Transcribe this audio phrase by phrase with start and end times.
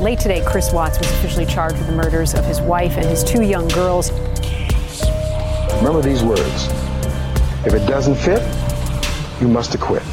[0.00, 3.24] Late today, Chris Watts was officially charged with the murders of his wife and his
[3.24, 4.12] two young girls.
[5.78, 6.68] Remember these words.
[7.66, 8.40] If it doesn't fit,
[9.40, 10.04] you must acquit.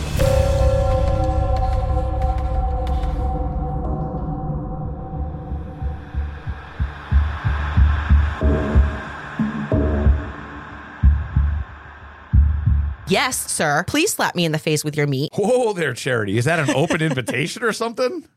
[13.08, 13.84] Yes, sir.
[13.88, 15.32] Please slap me in the face with your meat.
[15.36, 16.40] Whoa there, Charity.
[16.40, 18.28] Is that an open invitation or something?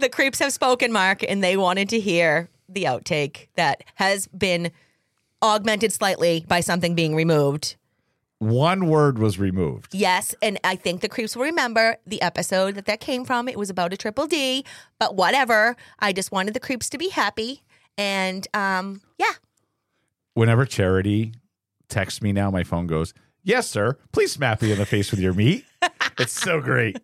[0.00, 4.70] The creeps have spoken, Mark, and they wanted to hear the outtake that has been
[5.42, 7.76] augmented slightly by something being removed.
[8.38, 9.94] One word was removed.
[9.94, 13.46] Yes, and I think the creeps will remember the episode that that came from.
[13.46, 14.64] It was about a triple D,
[14.98, 15.76] but whatever.
[15.98, 17.62] I just wanted the creeps to be happy,
[17.98, 19.32] and um, yeah,
[20.32, 21.34] Whenever Charity
[21.88, 23.12] texts me now, my phone goes,
[23.42, 23.98] Yes, sir.
[24.12, 25.66] Please smack me in the face with your meat.
[26.18, 26.98] it's so great.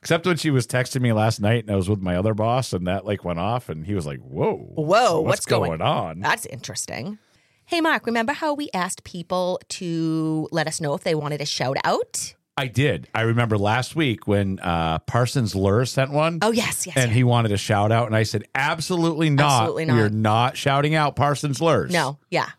[0.00, 2.72] Except when she was texting me last night and I was with my other boss
[2.72, 4.56] and that like went off and he was like, Whoa.
[4.74, 6.20] Whoa, what's, going on?
[6.20, 7.18] That's interesting.
[7.66, 11.46] Hey, Mark, remember how we asked people to let us know if they wanted a
[11.46, 12.34] shout out?
[12.56, 13.08] I did.
[13.14, 16.40] I remember last week when uh, Parsons Lur sent one.
[16.42, 16.96] Oh, yes, yes.
[16.96, 19.62] and he wanted a shout out, and I said, "Absolutely not.
[19.62, 19.96] Absolutely not.
[19.96, 21.90] We're not shouting out Parsons Lures.
[21.90, 22.50] no, yeah,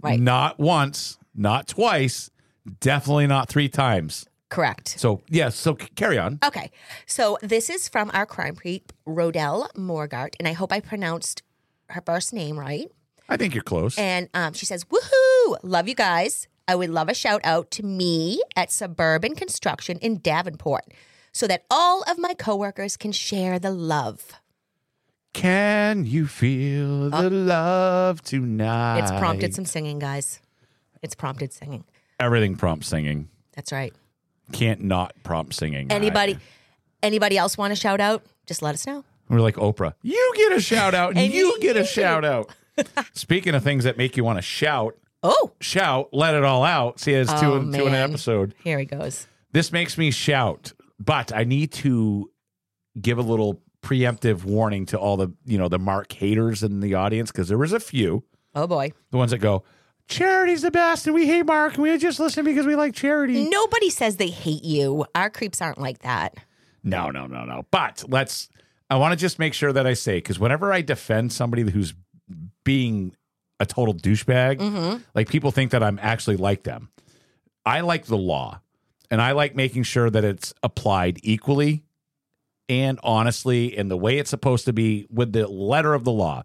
[0.00, 2.30] right, not once, not twice,
[2.78, 4.26] definitely not three times.
[4.48, 4.98] Correct.
[4.98, 6.38] So yes, so c- carry on.
[6.44, 6.70] Okay,
[7.06, 11.42] so this is from our crime creep, Rodell Morgart, and I hope I pronounced
[11.90, 12.90] her first name right.
[13.28, 13.98] I think you're close.
[13.98, 15.56] And um, she says, Woohoo!
[15.62, 16.48] Love you guys.
[16.66, 20.84] I would love a shout out to me at Suburban Construction in Davenport
[21.32, 24.32] so that all of my coworkers can share the love.
[25.32, 29.00] Can you feel the love tonight?
[29.00, 30.40] It's prompted some singing, guys.
[31.02, 31.84] It's prompted singing.
[32.18, 33.28] everything prompts singing.
[33.54, 33.94] That's right.
[34.52, 35.90] Can't not prompt singing.
[35.90, 36.38] Anybody I-
[37.02, 38.24] anybody else want to shout out?
[38.46, 39.04] Just let us know.
[39.28, 39.94] we're like Oprah.
[40.02, 42.50] You get a shout out, and you you get a shout out.
[43.12, 47.00] Speaking of things that make you want to shout, Oh, shout, let it all out.
[47.00, 48.54] See, it's two, Oh, and two in an episode.
[48.62, 49.26] here he goes.
[49.52, 52.30] This makes me shout, but I need to
[53.00, 56.94] give a little preemptive warning to all the you know the Mark haters in the
[56.94, 58.24] audience because there was a few
[58.54, 58.92] Oh boy.
[59.10, 59.64] the ones that go
[60.08, 63.48] charity's the best and we hate Mark and we just listen because we like charity.
[63.48, 65.06] Nobody says they hate you.
[65.14, 66.34] Our creeps aren't like that.
[66.82, 67.66] No, no, no, no.
[67.70, 68.48] But let's.
[68.90, 71.92] I want to just make sure that I say because whenever I defend somebody who's
[72.64, 73.14] being
[73.60, 75.02] a total douchebag, mm-hmm.
[75.14, 76.88] like people think that I'm actually like them.
[77.66, 78.62] I like the law,
[79.10, 81.84] and I like making sure that it's applied equally
[82.68, 86.44] and honestly in the way it's supposed to be with the letter of the law.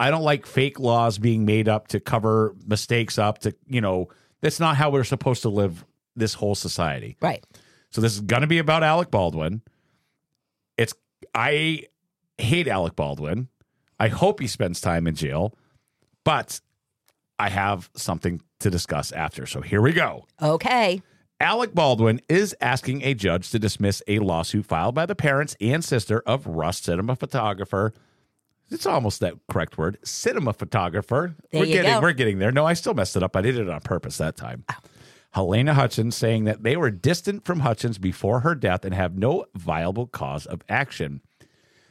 [0.00, 3.40] I don't like fake laws being made up to cover mistakes up.
[3.40, 4.08] To you know,
[4.40, 5.84] that's not how we're supposed to live
[6.16, 7.18] this whole society.
[7.20, 7.44] Right.
[7.90, 9.60] So this is going to be about Alec Baldwin.
[10.78, 10.94] It's
[11.34, 11.84] I
[12.38, 13.48] hate Alec Baldwin.
[13.98, 15.54] I hope he spends time in jail.
[16.24, 16.60] But
[17.38, 19.44] I have something to discuss after.
[19.44, 20.26] So here we go.
[20.40, 21.02] Okay.
[21.40, 25.84] Alec Baldwin is asking a judge to dismiss a lawsuit filed by the parents and
[25.84, 27.92] sister of Rust cinema photographer.
[28.70, 31.34] It's almost that correct word, cinema photographer.
[31.50, 32.00] There we're getting go.
[32.00, 32.52] we're getting there.
[32.52, 33.36] No, I still messed it up.
[33.36, 34.64] I did it on purpose that time.
[34.70, 34.76] Oh.
[35.34, 39.46] Halyna Hutchins saying that they were distant from Hutchins before her death and have no
[39.54, 41.20] viable cause of action.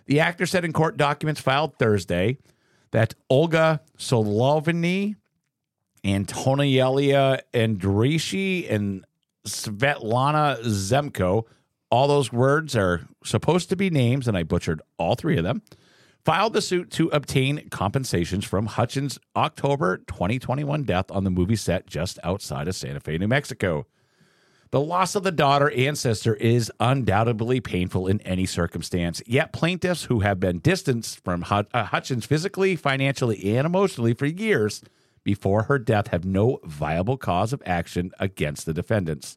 [0.08, 2.38] The actor said in court documents filed Thursday
[2.92, 5.16] that Olga Solovny,
[6.04, 9.06] Antonielia Andrishi, and
[9.48, 11.46] Svetlana Zemko,
[11.92, 15.62] all those words are supposed to be names, and I butchered all three of them,
[16.30, 21.88] filed the suit to obtain compensations from Hutchins' October 2021 death on the movie set
[21.88, 23.88] just outside of Santa Fe, New Mexico.
[24.70, 29.24] The loss of the daughter and sister is undoubtedly painful in any circumstance.
[29.26, 34.84] Yet plaintiffs who have been distanced from uh, Hutchins physically, financially, and emotionally for years
[35.24, 39.36] before her death have no viable cause of action against the defendants.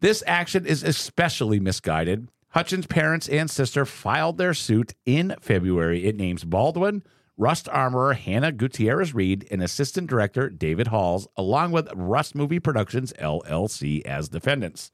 [0.00, 2.28] This action is especially misguided.
[2.54, 6.04] Hutchins' parents and sister filed their suit in February.
[6.04, 7.02] It names Baldwin,
[7.36, 13.12] Rust Armorer Hannah Gutierrez Reed, and Assistant Director David Halls, along with Rust Movie Productions
[13.14, 14.92] LLC as defendants.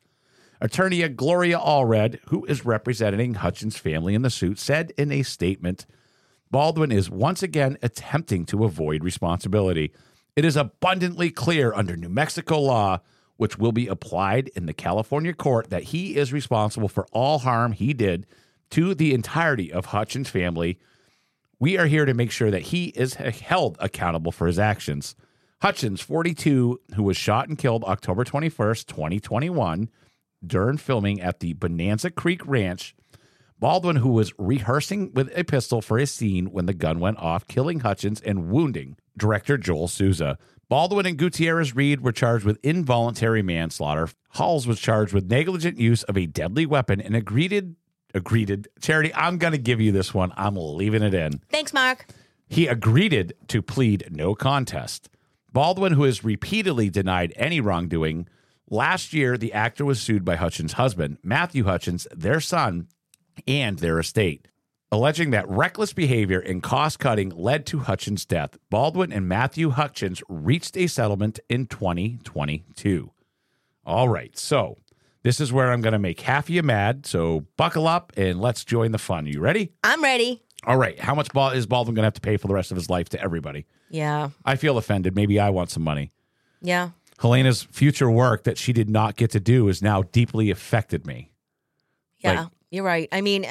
[0.63, 5.85] Attorney Gloria Allred, who is representing Hutchins' family in the suit, said in a statement
[6.51, 9.93] Baldwin is once again attempting to avoid responsibility.
[10.35, 13.01] It is abundantly clear under New Mexico law,
[13.41, 17.73] which will be applied in the California court, that he is responsible for all harm
[17.73, 18.27] he did
[18.69, 20.79] to the entirety of Hutchins' family.
[21.59, 25.17] We are here to make sure that he is held accountable for his actions.
[25.63, 29.89] Hutchins, 42, who was shot and killed October 21st, 2021,
[30.47, 32.95] during filming at the Bonanza Creek Ranch,
[33.59, 37.49] Baldwin, who was rehearsing with a pistol for a scene when the gun went off,
[37.49, 40.37] killing Hutchins and wounding director Joel Souza.
[40.71, 44.09] Baldwin and Gutierrez Reed were charged with involuntary manslaughter.
[44.29, 47.75] Halls was charged with negligent use of a deadly weapon and agreed.
[48.15, 48.69] Agreed.
[48.81, 50.33] Charity, I'm going to give you this one.
[50.37, 51.41] I'm leaving it in.
[51.49, 52.07] Thanks, Mark.
[52.49, 55.11] He agreed to plead no contest.
[55.53, 58.29] Baldwin, who has repeatedly denied any wrongdoing,
[58.69, 62.87] last year the actor was sued by Hutchins' husband, Matthew Hutchins, their son,
[63.45, 64.47] and their estate,
[64.93, 68.57] alleging that reckless behavior and cost cutting led to Hutchins' death.
[68.71, 73.11] Baldwin and Matthew Hutchins reached a settlement in 2022.
[73.85, 74.77] All right, so
[75.23, 77.07] this is where I'm going to make half of you mad.
[77.07, 79.27] So buckle up and let's join the fun.
[79.27, 79.73] You ready?
[79.85, 80.43] I'm ready.
[80.65, 80.99] All right.
[80.99, 83.09] How much is Baldwin going to have to pay for the rest of his life
[83.11, 83.67] to everybody?
[83.89, 84.31] Yeah.
[84.45, 85.15] I feel offended.
[85.15, 86.11] Maybe I want some money.
[86.61, 86.91] Yeah.
[87.19, 91.33] Halyna's future work that she did not get to do has now deeply affected me.
[92.19, 92.41] Yeah.
[92.43, 93.09] Like- you're right.
[93.11, 93.47] I mean,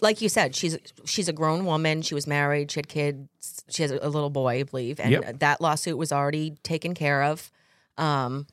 [0.00, 2.02] like you said, she's she's a grown woman.
[2.02, 2.70] She was married.
[2.70, 3.62] She had kids.
[3.68, 5.38] She has a little boy, I believe, and Yep.
[5.40, 7.50] that lawsuit was already taken care of.
[7.98, 8.46] Um,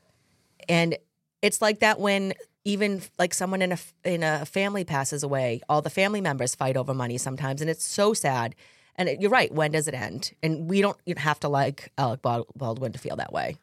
[0.69, 0.98] and
[1.42, 2.33] it's like that when
[2.63, 6.78] even like someone in a in a family passes away, all the family members fight
[6.78, 8.56] over money sometimes, and it's so sad.
[8.98, 9.51] And it, you're right.
[9.51, 10.33] When does it end?
[10.44, 13.56] And we don't have to like Alec Baldwin to feel that way.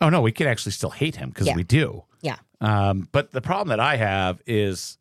[0.00, 1.56] Oh, no, we could actually still hate him because Yeah.
[1.56, 2.04] we do.
[2.22, 2.36] Yeah.
[2.60, 4.96] Um, but the problem that I have is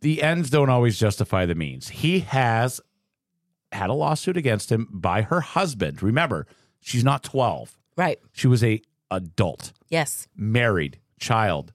[0.00, 1.88] the ends don't always justify the means.
[1.88, 2.80] He has
[3.72, 6.02] had a lawsuit against him by her husband.
[6.02, 6.46] Remember,
[6.80, 7.76] she's not 12.
[7.96, 8.18] Right.
[8.32, 10.28] She was a adult, Yes.
[10.36, 11.72] married, child,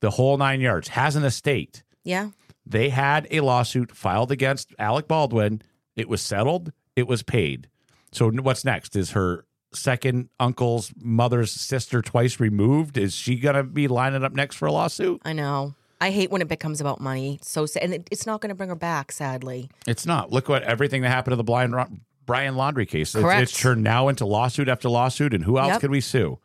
[0.00, 1.82] the whole nine yards, has an estate.
[2.04, 2.30] Yeah.
[2.64, 5.62] They had a lawsuit filed against Alec Baldwin.
[5.96, 6.72] It was settled.
[6.96, 7.68] It was paid.
[8.12, 8.94] So what's next?
[8.96, 9.44] Is her
[9.74, 12.96] second uncle's mother's sister twice removed?
[12.98, 15.20] Is she going to be lining up next for a lawsuit?
[15.24, 15.74] I know.
[16.02, 17.38] I hate when it becomes about money.
[17.42, 19.12] So sad, and it, it's not going to bring her back.
[19.12, 19.70] Sadly.
[19.86, 20.30] It's not.
[20.32, 21.74] Look what everything that happened to the blind
[22.26, 23.14] Brian Laundrie case.
[23.14, 23.42] It's, Correct.
[23.42, 25.32] it's turned now into lawsuit after lawsuit.
[25.32, 25.80] And who else Yep.
[25.80, 26.38] could we sue?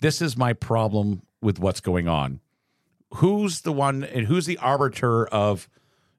[0.00, 2.40] This is my problem with what's going on.
[3.14, 5.68] Who's the one and who's the arbiter of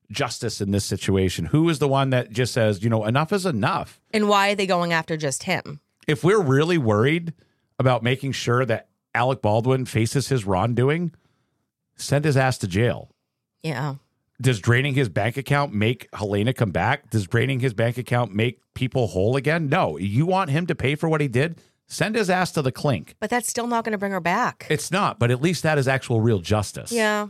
[0.10, 1.46] justice in this situation?
[1.46, 4.00] Who is the one that just says, you know, enough is enough?
[4.14, 5.82] And why are they going after just him?
[6.08, 7.34] if we're really worried
[7.78, 11.12] about making sure that Alec Baldwin faces his wrongdoing,
[11.98, 13.12] send his ass to jail.
[13.64, 13.96] Yeah.
[14.40, 17.10] Does draining his bank account make Halyna come back?
[17.10, 19.68] Does draining his bank account make people whole again?
[19.68, 19.98] No.
[19.98, 21.60] You want him to pay for what he did?
[21.88, 23.16] Send his ass to the clink.
[23.20, 24.68] But that's still not going to bring her back.
[24.70, 26.92] It's not, but at least that is actual real justice.
[26.92, 27.28] yeah.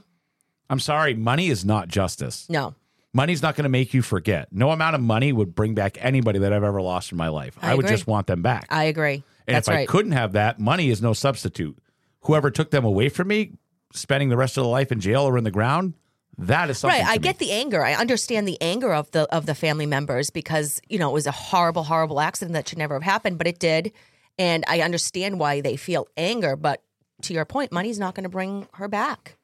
[0.69, 2.45] I'm sorry, money is not justice.
[2.49, 2.75] No.
[3.13, 4.49] Money's not going to make you forget.
[4.51, 7.57] No amount of money would bring back anybody that I've ever lost in my life.
[7.61, 7.95] I I, would agree.
[7.95, 8.65] just want them back.
[8.69, 9.23] I agree.
[9.47, 9.87] And that's if I right.
[9.87, 11.77] couldn't have that, money is no substitute.
[12.23, 13.53] Whoever took them away from me,
[13.97, 15.93] spending the rest of their life in jail or in the ground,
[16.37, 16.99] That is something.
[16.99, 17.07] right.
[17.09, 17.19] I me.
[17.19, 17.83] get the anger.
[17.83, 21.27] I understand the anger of the of the family members because you know it was
[21.27, 23.91] a horrible, horrible accident that should never have happened, but it did,
[24.37, 26.55] and I understand why they feel anger.
[26.55, 26.81] But
[27.23, 29.35] to your point, money's not going to bring her back.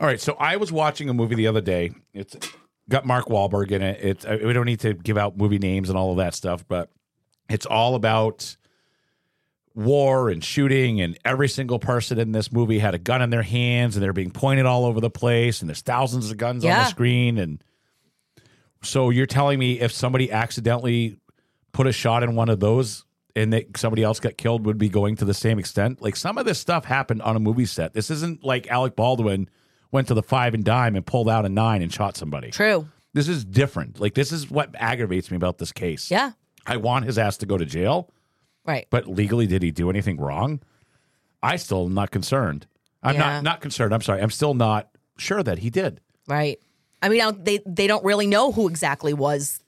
[0.00, 1.90] All right, so I was watching a movie the other day.
[2.14, 2.36] It's
[2.88, 3.98] got Mark Wahlberg in it.
[4.00, 6.64] It's uh, we don't need to give out movie names and all of that stuff,
[6.68, 6.88] but
[7.50, 8.56] it's all about
[9.78, 13.42] war and shooting and every single person in this movie had a gun in their
[13.42, 16.70] hands and they're being pointed all over the place and there's thousands of guns on
[16.70, 17.62] the screen and
[18.82, 21.16] so you're telling me if somebody accidentally
[21.72, 23.04] put a shot in one of those
[23.36, 26.02] and that somebody else got killed would be going to the same extent?
[26.02, 27.94] Like some of this stuff happened on a movie set.
[27.94, 29.48] This isn't like alec baldwin
[29.90, 32.50] went to the five and dime and pulled out a nine and shot somebody.
[32.50, 32.88] True.
[33.14, 34.00] this is different.
[34.00, 36.10] Like this is what aggravates me about this case.
[36.10, 36.32] Yeah.
[36.66, 38.10] i want his ass to go to jail
[38.68, 38.86] Right.
[38.90, 40.60] but legally did he do anything wrong
[41.42, 42.66] i still am not concerned
[43.02, 43.20] i'm Yeah.
[43.20, 46.60] not not concerned i'm sorry i'm still not sure that he did Right.
[47.00, 49.60] I mean, they they don't really know who exactly was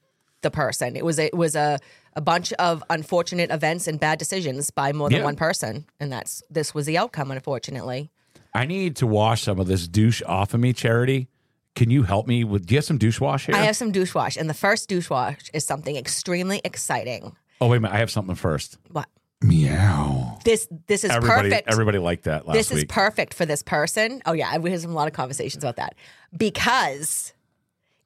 [0.42, 0.94] the person.
[0.94, 1.78] It was a, it was a
[2.14, 5.24] a bunch of unfortunate events and bad decisions by more than Yeah.
[5.24, 7.30] one person, and that's this was the outcome.
[7.30, 8.10] Unfortunately,
[8.52, 11.28] i need to wash some of this douche off of me charity
[11.76, 13.90] can you help me with do you have some douche wash here I have some
[13.92, 17.36] douche wash, and the first douche wash is something extremely exciting.
[17.60, 19.08] Oh wait a minute i have something first What
[19.42, 21.70] meow this this is everybody perfect.
[21.70, 24.22] everybody liked that last this is perfect for this person.
[24.26, 25.94] Oh yeah, we had some, a lot of conversations about that
[26.36, 27.32] because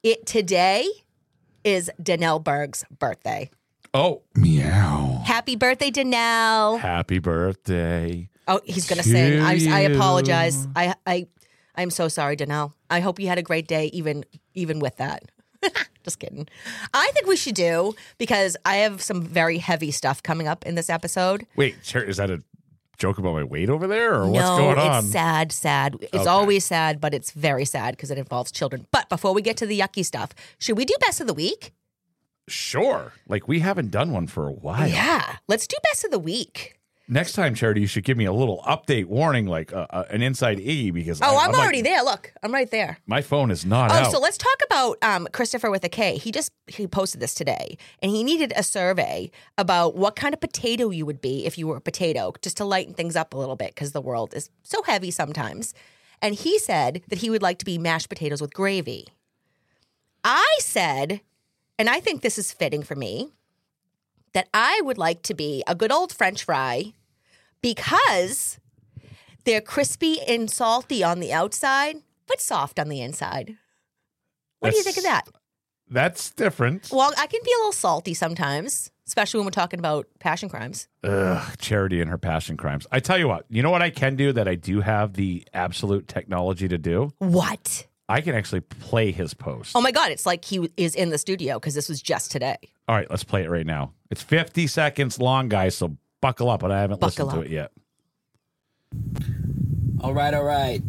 [0.02, 0.88] it today
[1.64, 3.50] is Danelle Berg's birthday.
[3.94, 6.78] oh meow Happy birthday, Danelle.
[6.80, 9.40] happy birthday Oh, he's gonna sing.
[9.40, 10.68] I, I To apologize.
[10.76, 11.26] I I
[11.76, 12.74] I'm so sorry, Danelle.
[12.90, 15.22] I hope you had a great day, even even with that.
[16.04, 16.46] Just kidding.
[16.92, 20.74] I think we should do because I have some very heavy stuff coming up in
[20.74, 21.46] this episode.
[21.56, 22.42] wait is that a
[22.98, 25.96] joke about my weight over there or what's no, going on it's sad, sad.
[26.00, 26.26] It's Okay.
[26.28, 28.86] always sad, but it's very sad because it involves children.
[28.92, 31.72] But before we get to the yucky stuff, should we do best of the week?
[32.46, 36.18] sure like we haven't done one for a while Yeah, let's do best of the
[36.18, 36.78] week.
[37.06, 40.22] Next time, Charity, you should give me a little update warning, like uh, uh, an
[40.22, 42.02] inside E, because Oh, I, I'm, like- already there.
[42.02, 42.96] Look, I'm right there.
[43.06, 44.10] My phone is not Oh, out.
[44.12, 46.16] so let's talk about um, Christopher with a K.
[46.16, 50.40] He just he posted this today, and he needed a survey about what kind of
[50.40, 53.36] potato you would be if you were a potato, just to lighten things up a
[53.36, 55.74] little bit because the world is so heavy sometimes.
[56.22, 59.08] And he said that he would like to be mashed potatoes with gravy.
[60.24, 61.20] I said,
[61.78, 63.32] and I think this is fitting for me,
[64.34, 66.92] that I would like to be a good old French fry
[67.62, 68.58] because
[69.44, 73.56] they're crispy and salty on the outside, but soft on the inside.
[74.58, 75.28] What do you think of that?
[75.88, 76.90] That's different.
[76.90, 80.88] Well, I can be a little salty sometimes, especially when we're talking about passion crimes.
[81.04, 82.86] Ugh, Charity and her passion crimes.
[82.90, 85.46] I tell you what, you know what I can do that I do have the
[85.52, 87.12] absolute technology to do?
[87.18, 87.86] What?
[88.08, 89.72] I can actually play his post.
[89.74, 92.56] Oh my God, it's like he is in the studio because this was just today.
[92.86, 93.92] All right, let's play it right now.
[94.10, 97.52] It's 50 seconds long, guys, so buckle up, but I haven't Buckle listened to it
[97.52, 97.72] yet.
[100.02, 100.82] All right, all right.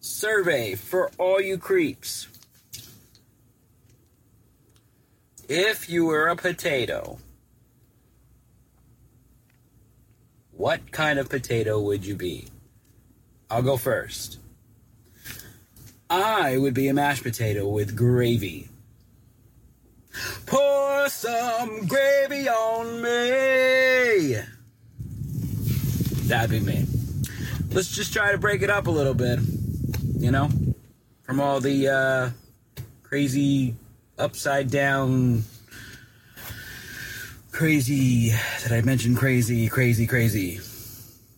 [0.00, 2.28] Survey for all you creeps.
[5.48, 7.18] If you were a potato,
[10.52, 12.48] what kind of potato would you be?
[13.50, 14.38] I'll go first.
[16.10, 18.68] I would be a mashed potato with gravy.
[20.44, 24.40] Pour some gravy on me.
[26.26, 26.84] That'd be me.
[27.70, 29.38] Let's just try to break it up a little bit.
[30.18, 30.50] You know?
[31.22, 32.30] From all the uh,
[33.04, 33.76] crazy
[34.18, 35.44] upside down
[37.60, 40.60] crazy did I mention crazy, crazy, crazy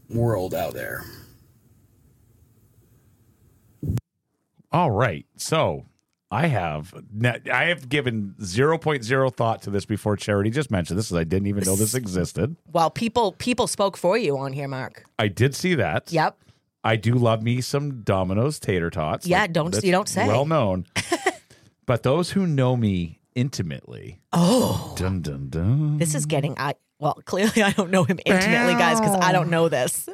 [0.08, 1.04] world out there.
[4.72, 5.26] All right.
[5.36, 5.86] So
[6.30, 6.94] I have
[7.52, 11.10] I have given 0.0 thought to this before Charity just mentioned this.
[11.10, 12.56] Is I didn't even know this existed.
[12.72, 15.04] Well, people people spoke for you on here, Mark.
[15.18, 16.10] I did see that.
[16.12, 16.38] Yep.
[16.84, 19.26] I do love me some Domino's tater tots.
[19.26, 20.26] Yeah, don't- you don't say.
[20.26, 20.86] Well known.
[21.86, 25.98] but those who know me intimately, Oh, dun dun dun.
[25.98, 26.54] this is getting.
[26.58, 30.08] I well, clearly I don't know him intimately, guys, because I don't know this.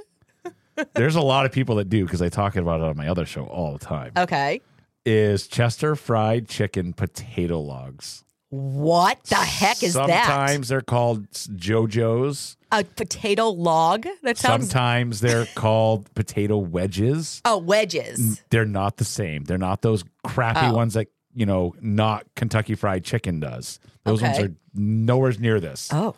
[0.94, 3.26] There's a lot of people that do because I talk about it on my other
[3.26, 4.12] show all the time.
[4.16, 4.60] Okay.
[5.04, 8.24] Is Chester fried chicken potato logs?
[8.50, 10.06] What the heck is that?
[10.26, 12.56] Sometimes they're called JoJo's.
[12.72, 14.06] A potato log?
[14.22, 14.70] That sounds.
[14.70, 17.40] Sometimes they're called potato wedges.
[17.44, 18.42] oh, wedges.
[18.50, 19.44] They're not the same.
[19.44, 20.74] They're not those crappy Oh.
[20.74, 23.80] ones that, you know, not Kentucky Fried Chicken does.
[24.04, 25.90] Those ones are nowhere near this.
[25.92, 26.14] Oh.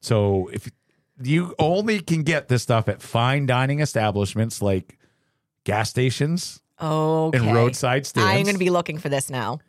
[0.00, 0.70] So if
[1.22, 4.98] you only can get this stuff at fine dining establishments like
[5.64, 7.38] gas stations Okay.
[7.38, 8.28] and roadside stands.
[8.30, 9.60] I'm going to be looking for this now.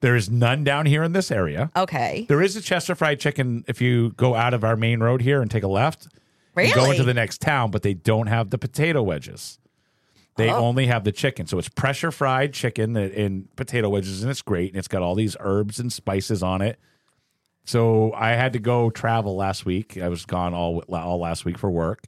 [0.00, 1.70] There is none down here in this area.
[1.74, 2.26] Okay.
[2.28, 5.40] There is a Chester Fried Chicken if you go out of our main road here
[5.40, 6.08] and take a left.
[6.56, 9.58] and go into the next town, but they don't have the potato wedges.
[10.36, 10.56] They Oh.
[10.56, 11.46] only have the chicken.
[11.48, 14.70] So it's pressure fried chicken and potato wedges, and it's great.
[14.70, 16.78] And it's got all these herbs and spices on it.
[17.64, 19.96] So I had to go travel last week.
[19.98, 22.04] I was gone all all last week for work,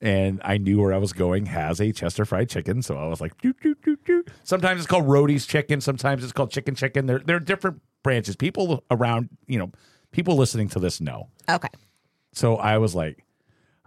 [0.00, 2.82] and I knew where I was going has a Chester Fried Chicken.
[2.82, 4.24] So I was like, doo, doo, doo, doo.
[4.44, 7.06] sometimes it's called Roadie's Chicken, sometimes it's called Chicken Chicken.
[7.06, 8.36] They're they're different branches.
[8.36, 9.72] People around, you know,
[10.12, 11.28] people listening to this know.
[11.50, 11.68] Okay.
[12.32, 13.24] So I was like,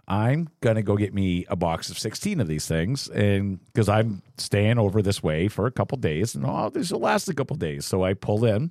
[0.06, 4.22] I'm gonna go get me a box of 16 of these things, and because I'm
[4.36, 7.56] staying over this way for a couple days, and oh, this will last a couple
[7.56, 7.86] days.
[7.86, 8.70] So I pull in,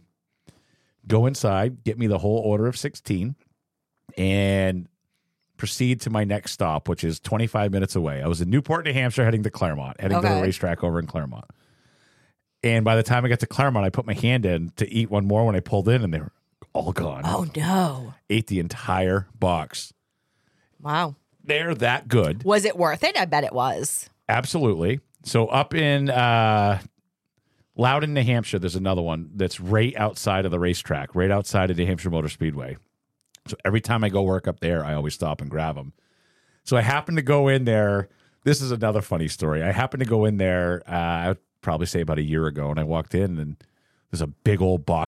[1.07, 3.35] go inside, get me the whole order of 16,
[4.17, 4.87] and
[5.57, 8.21] proceed to my next stop, which is 25 minutes away.
[8.21, 11.07] I was in Newport, New Hampshire, heading to Claremont, heading to the racetrack over in
[11.07, 11.45] Claremont.
[12.63, 15.09] And by the time I got to Claremont, I put my hand in to eat
[15.09, 16.31] one more when I pulled in, and they were
[16.73, 17.21] all gone.
[17.25, 18.13] Oh no.
[18.29, 19.93] Ate the entire box.
[20.81, 21.15] Wow.
[21.43, 22.43] They're that good.
[22.43, 23.17] Was it worth it?
[23.17, 24.09] I bet it was.
[24.27, 24.99] Absolutely.
[25.23, 26.79] So up in uh
[27.77, 31.77] Loudon, New Hampshire, there's another one that's right outside of the racetrack, right outside of
[31.77, 32.75] New Hampshire Motor Speedway.
[33.47, 35.93] So every time I go work up there, I always stop and grab them.
[36.63, 38.09] So I happened to go in there.
[38.43, 39.61] This is another funny story.
[39.61, 42.79] I happened to go in there, uh, I'd probably say about a year ago, and
[42.79, 43.57] I walked in and
[44.09, 45.07] there's a big old box.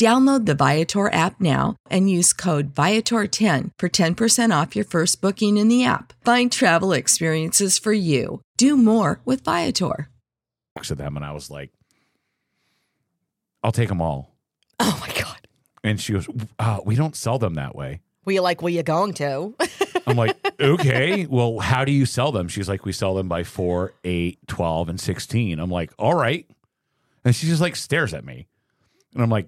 [0.00, 5.58] Download the Viator app now and use code Viator10 for 10% off your first booking
[5.58, 6.14] in the app.
[6.24, 8.40] Find travel experiences for you.
[8.56, 10.08] Do more with Viator.
[10.74, 11.70] box of them, and I was like,
[13.62, 14.34] "I'll take them all."
[14.78, 15.46] Oh my God.
[15.84, 16.26] And she goes,
[16.58, 19.54] uh, "We don't sell them that way." Were you like, were you going to?
[20.06, 23.44] I'm like, "Okay, well, how do you sell them?" She's like, "We sell them by
[23.44, 26.46] 4, 8, 12, and 16." I'm like, "All right."
[27.22, 28.46] And she just like stares at me.
[29.12, 29.46] And I'm like,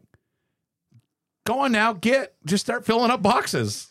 [1.44, 3.88] "Go on now, get just start filling up boxes."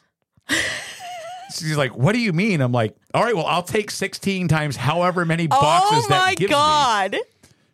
[1.54, 4.78] She's like, "What do you mean?" I'm like, "All right, well, I'll take 16 times
[4.78, 7.18] however many oh boxes oh that my gives me god!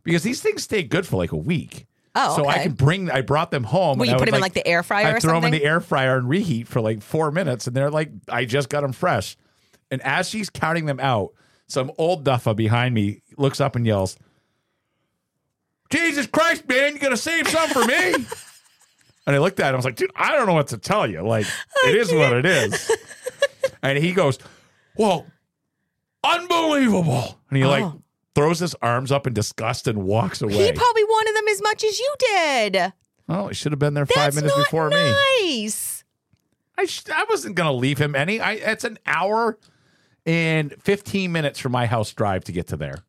[0.03, 1.85] because these things stay good for like a week."
[2.19, 3.11] Oh, so I can bring.
[3.11, 4.01] I brought them home.
[4.01, 5.63] And you put them in like the air fryer I or throw them in the
[5.63, 8.91] air fryer and reheat for like four minutes, and they're like, I just got them
[8.91, 9.37] fresh.
[9.91, 11.33] And as she's counting them out,
[11.67, 14.17] some old duffa behind me looks up and yells,
[15.91, 18.15] Jesus Christ, man, you gotta save some for me.
[19.27, 21.05] and I looked at him, I was like, dude, I don't know what to tell
[21.07, 21.21] you.
[21.21, 21.45] Like,
[21.85, 22.91] it is what it is.
[23.83, 24.39] and he goes,
[24.97, 25.27] Well,
[26.23, 27.39] unbelievable.
[27.49, 28.01] And he like Oh.
[28.35, 30.53] throws his arms up in disgust and walks away.
[30.53, 32.93] He probably wanted them as much as you did.
[33.29, 35.13] Oh, he should have been there five minutes not before me.
[35.41, 36.03] nice.
[36.77, 38.39] I sh- I wasn't gonna leave him any.
[38.39, 39.57] I it's an hour
[40.25, 42.99] and fifteen minutes from my house drive to get to there.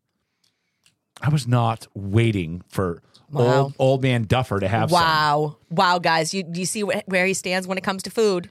[1.21, 3.45] I was not waiting for Wow.
[3.63, 5.01] old old man Duffer to have some.
[5.01, 8.51] Wow, wow, guys, you you see wh- where he stands when it comes to food.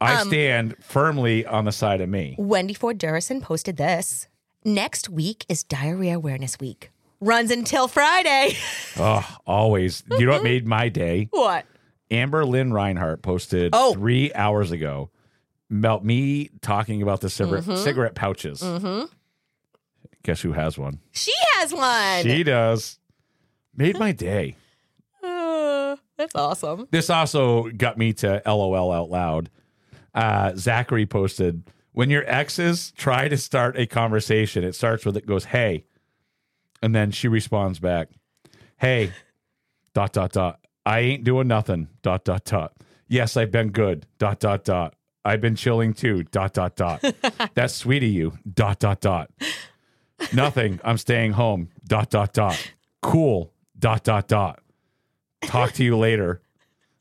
[0.00, 2.34] I Um, stand firmly on the side of me.
[2.38, 4.28] Wendy Ford Durison posted this.
[4.64, 6.90] Next week is Diarrhea Awareness Week.
[7.20, 8.56] Runs until Friday.
[8.98, 10.02] Oh, always.
[10.10, 11.28] You know what made my day?
[11.30, 11.66] what?
[12.10, 13.92] Amber Lynn Reinhart posted Oh.
[13.94, 15.10] three hours ago
[15.70, 17.76] about me talking about the cigarette, Mhm.
[17.76, 18.60] cigarette pouches.
[18.62, 19.04] Mm-hmm.
[20.22, 21.00] Guess who has one?
[21.12, 22.22] She has one.
[22.22, 22.98] She does.
[23.76, 24.56] Made my day.
[25.22, 26.88] Uh, that's awesome.
[26.90, 29.50] This also got me to LOL out loud.
[30.14, 31.62] Uh, Zachary posted,
[31.92, 35.84] when your exes try to start a conversation, it starts with it goes, hey.
[36.82, 38.08] And then she responds back,
[38.78, 39.12] hey,
[39.94, 40.60] dot, dot, dot.
[40.84, 42.74] I ain't doing nothing, dot, dot, dot.
[43.08, 44.94] Yes, I've been good, dot, dot, dot.
[45.24, 47.04] I've been chilling too, dot, dot, dot.
[47.54, 49.30] That's sweet of you, dot, dot, dot.
[50.32, 52.72] Nothing, I'm staying home, dot, dot, dot.
[53.02, 54.60] Cool, dot, dot, dot.
[55.42, 56.42] Talk to you later.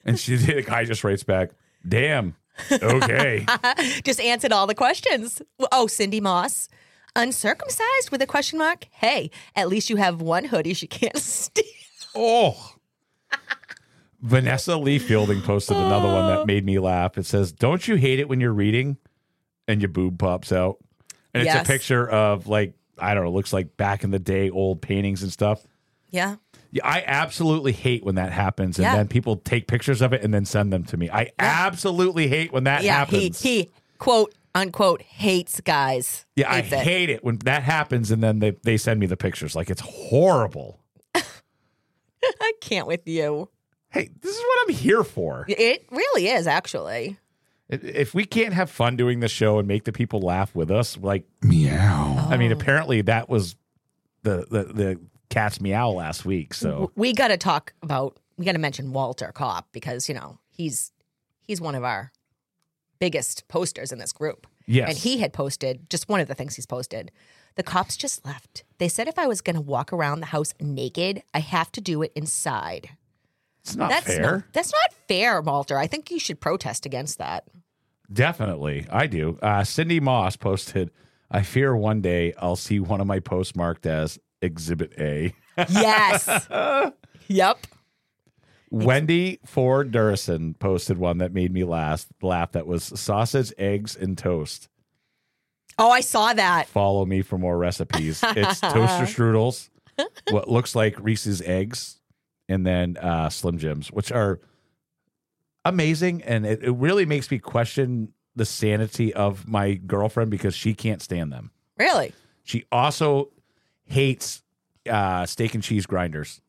[0.06, 1.52] And she the guy just writes back,
[1.88, 2.36] damn,
[2.72, 3.46] okay.
[4.04, 5.42] Just answered all the questions.
[5.72, 6.70] Oh, Cindy Moss.
[7.16, 8.88] Uncircumcised with a question mark?
[8.92, 11.64] Hey, at least you have one hoodie she can't steal.
[12.14, 12.74] Oh.
[14.22, 16.46] Vanessa Lee Fielding posted another one that oh.
[16.46, 17.18] made me laugh.
[17.18, 18.98] It says, Don't you hate it when you're reading
[19.68, 20.78] and your boob pops out?
[21.34, 21.66] And it's Yes.
[21.66, 25.22] a picture of like, I don't know, looks like back in the day old paintings
[25.24, 25.66] and stuff.
[26.16, 26.36] Yeah.
[26.72, 28.78] Yeah, I absolutely hate when that happens.
[28.80, 28.96] And Yeah.
[28.96, 31.10] then people take pictures of it and then send them to me.
[31.10, 33.42] I absolutely hate when that yeah, happens.
[33.42, 36.26] he he quote unquote hates guys.
[36.36, 36.80] yeah, I Hates it.
[36.80, 39.56] hate it when that happens and then they, they send me the pictures.
[39.56, 40.80] Like it's horrible.
[41.16, 43.50] I can't with you.
[43.90, 45.46] Hey, this is what I'm here for.
[45.48, 47.18] It really is actually.
[47.70, 50.70] If- If we can't have fun doing the show and make the people laugh with
[50.72, 52.28] us, like meow.
[52.30, 53.56] I mean, apparently that was
[54.24, 56.54] the the, the cat's meow last week.
[56.54, 58.20] So We got to talk about.
[58.38, 60.92] We got to mention Walter Kopp because you know he's
[61.42, 62.12] he's one of our
[63.00, 64.48] biggest posters in this group.
[64.68, 64.90] Yes.
[64.90, 67.12] and he had posted just one of the things he's posted.
[67.54, 68.64] The cops just left.
[68.80, 71.82] They said if I was going to walk around the house naked, I have to
[71.82, 72.90] do it inside.
[73.62, 74.32] it's not that's fair.
[74.38, 75.78] Not, that's not fair, Walter.
[75.78, 77.46] I think you should protest against that.
[78.12, 79.38] Definitely, I do.
[79.42, 80.92] Uh, Cindy Moss posted,
[81.32, 86.48] "I fear one day I'll see one of my posts marked as Exhibit A." Yes.
[87.28, 87.58] yep.
[88.72, 92.08] Wendy Ford Durison posted one that made me laugh.
[92.22, 94.70] Laugh that was sausage, eggs, and toast.
[95.78, 96.68] Oh, I saw that.
[96.68, 98.22] Follow me for more recipes.
[98.24, 99.70] It's toaster strudels,
[100.30, 102.00] what looks like Reese's eggs,
[102.48, 104.40] and then uh, Slim Jims, which are
[105.66, 106.24] amazing.
[106.24, 111.02] And it, it really makes me question the sanity of my girlfriend because she can't
[111.02, 111.52] stand them.
[111.78, 112.14] Really?
[112.44, 113.32] She also
[113.86, 114.44] hates
[114.90, 116.42] uh, steak and cheese grinders,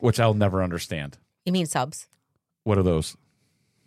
[0.00, 1.18] which I'll never understand.
[1.44, 2.08] You mean subs?
[2.64, 3.16] What are those?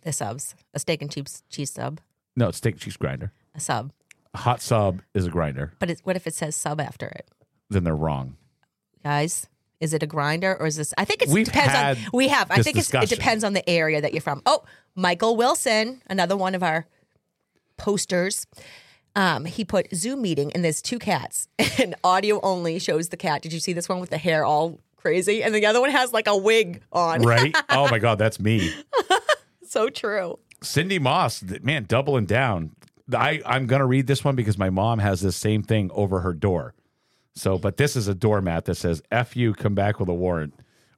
[0.02, 0.54] The subs.
[0.74, 2.00] A steak and cheese cheese sub.
[2.36, 3.32] No, it's steak and cheese grinder.
[3.54, 3.92] A sub.
[4.32, 5.72] A hot sub is a grinder.
[5.78, 7.28] But it's, what if it says sub after it?
[7.68, 8.36] Then they're wrong.
[9.02, 9.48] Guys,
[9.80, 10.94] is it a grinder or is this?
[10.96, 12.04] I think it We've depends had on.
[12.12, 12.50] We have.
[12.50, 13.18] I this think it's, it discussion.
[13.18, 14.42] depends on the area that you're from.
[14.46, 14.62] Oh,
[14.94, 16.86] Michael Wilson, another one of our
[17.76, 18.46] posters.
[19.16, 23.42] Um, he put Zoom meeting and there's two cats and audio only shows the cat.
[23.42, 25.42] Did you see this one with the hair all crazy?
[25.42, 27.22] And the other one has like a wig on.
[27.22, 27.54] Right?
[27.70, 28.72] oh my God, that's me.
[29.64, 30.38] so true.
[30.62, 32.76] Cindy Moss, man, doubling down.
[33.12, 36.20] I, I'm going to read this one because my mom has this same thing over
[36.20, 36.74] her door.
[37.34, 40.54] So, but this is a doormat that says, F you, come back with a warrant.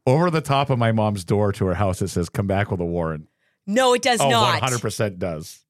[0.07, 2.81] Over the top of my mom's door to her house, it says, come back with
[2.81, 3.29] a warrant.
[3.67, 4.61] No, it does oh, not.
[4.61, 5.61] 100% does.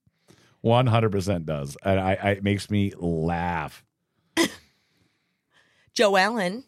[0.63, 1.77] 100% does.
[1.83, 3.83] And I, I, it makes me laugh.
[5.93, 6.63] Joe Allen.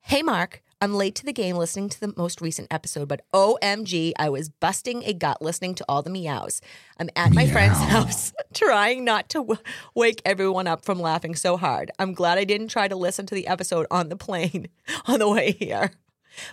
[0.00, 4.12] Hey, Mark, I'm late to the game listening to the most recent episode, but OMG,
[4.18, 6.60] I was busting a gut listening to all the meows.
[6.98, 9.60] I'm at my friend's house trying not to w-
[9.94, 11.90] wake everyone up from laughing so hard.
[11.98, 14.68] I'm glad I didn't try to listen to the episode on the plane
[15.06, 15.92] on the way here.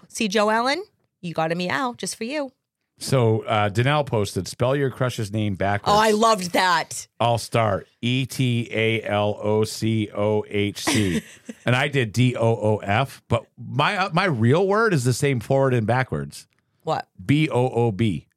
[0.07, 0.83] See, Joe Allen,
[1.19, 2.51] you got a meow just for you.
[2.99, 5.93] So uh, Danelle posted, spell your crush's name backwards.
[5.93, 7.07] Oh, I loved that.
[7.19, 11.21] I'll start E T A L O C O H C,
[11.65, 13.21] and I did D O O F.
[13.27, 16.47] But my uh, my real word is the same forward and backwards.
[16.83, 17.07] What?
[17.25, 18.27] B O O B.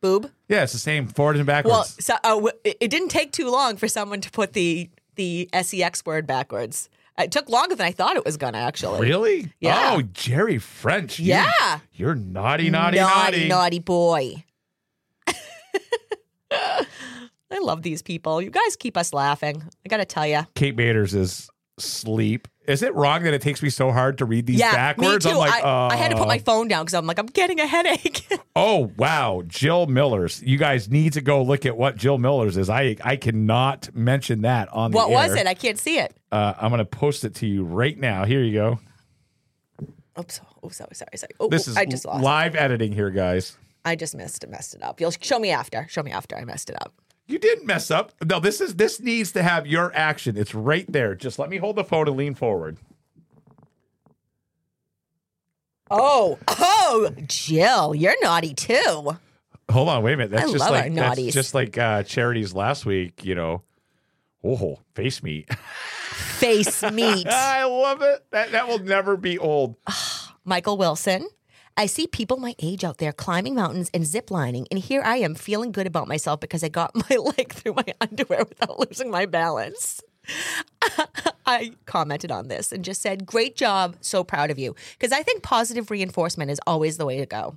[0.00, 0.30] Boob?
[0.48, 1.72] Yeah, it's the same forward and backwards.
[1.72, 4.90] Well, so, uh, w- it it didn't take too long for someone to put the
[5.16, 6.88] the sex word backwards.
[7.18, 9.00] It took longer than I thought it was gonna actually.
[9.08, 9.52] really?
[9.60, 9.94] Yeah.
[9.96, 11.18] Oh, Jerry French.
[11.18, 11.80] you- Yeah.
[11.92, 13.48] You're naughty, naughty, naughty, naughty.
[13.48, 14.44] naughty boy.
[17.50, 18.40] I love these people.
[18.42, 19.62] You guys keep us laughing.
[19.84, 20.46] I gotta tell you.
[20.54, 22.46] Kate Baters is sleep.
[22.68, 25.24] Is it wrong that it takes me so hard to read these yeah, backwards?
[25.24, 25.38] me too.
[25.38, 27.26] I'm like, I, I had to put uh, my phone down because I'm like, I'm
[27.26, 28.26] getting a headache.
[28.60, 30.42] Oh wow, Jill Miller's.
[30.42, 32.68] You guys need to go look at what Jill Miller's is.
[32.68, 35.46] I I cannot mention that on the what was it?
[35.46, 36.12] I can't see it.
[36.32, 38.24] Uh, I'm going to post it to you right now.
[38.24, 38.80] Here you go.
[40.18, 40.40] Oops.
[40.64, 41.30] Oh, sorry, sorry, sorry.
[41.38, 42.20] Oh, This oh, is I just lost.
[42.20, 42.24] it.
[42.24, 43.56] live editing here, guys.
[43.84, 45.00] I just messed messed it up.
[45.00, 45.86] You'll show me after.
[45.88, 46.92] Show me after I messed it up.
[47.28, 48.12] You didn't mess up.
[48.24, 50.36] No, this is this needs to have your action.
[50.36, 51.14] It's right there.
[51.14, 52.78] Just let me hold the phone and lean forward.
[55.90, 59.16] Oh, oh, Jill, you're naughty too.
[59.70, 60.30] Hold on, wait a minute.
[60.30, 63.22] That's I just love like our that's just like uh, charities last week.
[63.24, 63.62] You know,
[64.42, 65.52] oh face meat.
[65.54, 67.26] Face meat.
[67.30, 68.24] I love it.
[68.30, 69.76] That that will never be old.
[70.44, 71.28] Michael Wilson.
[71.78, 75.18] I see people my age out there climbing mountains and zip lining, and here I
[75.18, 79.12] am feeling good about myself because I got my leg through my underwear without losing
[79.12, 80.02] my balance.
[81.46, 83.96] I commented on this and just said, Great job.
[84.00, 84.74] So proud of you.
[84.98, 87.56] Because I think positive reinforcement is always the way to go.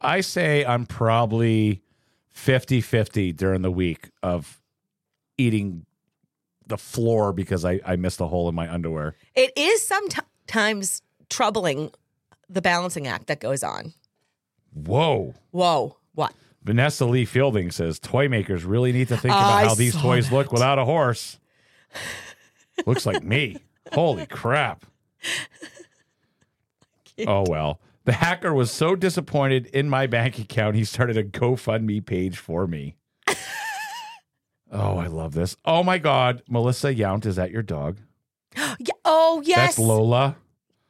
[0.00, 1.82] I say I'm probably
[2.30, 4.58] 50 50 during the week of
[5.36, 5.84] eating
[6.66, 9.16] the floor because I, I missed a hole in my underwear.
[9.34, 11.90] It is sometimes troubling
[12.48, 13.92] the balancing act that goes on.
[14.72, 15.34] Whoa.
[15.50, 15.96] Whoa.
[16.14, 16.32] What?
[16.62, 20.02] Vanessa Lee Fielding says toy makers really need to think I about how these saw
[20.02, 21.38] toys look without a horse.
[22.86, 23.58] Looks like me.
[23.92, 24.84] Holy crap.
[27.26, 27.80] Oh, well.
[28.04, 32.66] The hacker was so disappointed in my bank account, he started a GoFundMe page for
[32.66, 32.94] me.
[34.70, 35.56] oh, I love this.
[35.64, 36.42] Oh, my God.
[36.48, 37.98] Melissa Yount, is that your dog?
[38.78, 38.94] Yeah.
[39.04, 39.56] Oh, yes.
[39.56, 40.36] That's Lola.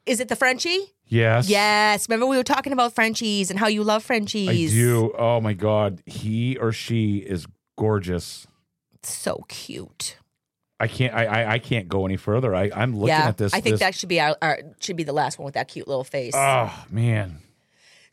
[0.04, 0.94] Is it the Frenchie?
[1.08, 1.48] Yes.
[1.48, 2.08] Yes.
[2.08, 4.72] Remember we were talking about Frenchies and how you love Frenchies.
[4.72, 5.12] I do.
[5.18, 6.02] Oh, my God.
[6.06, 8.46] He or she is gorgeous.
[9.02, 10.16] So cute.
[10.80, 11.12] I can't.
[11.14, 11.24] I.
[11.24, 12.54] I, I can't go any further.
[12.54, 12.70] I.
[12.74, 13.52] I'm looking yeah, at this.
[13.52, 15.68] I think this- that should be our, our should be the last one with that
[15.68, 16.34] cute little face.
[16.36, 17.38] Oh man.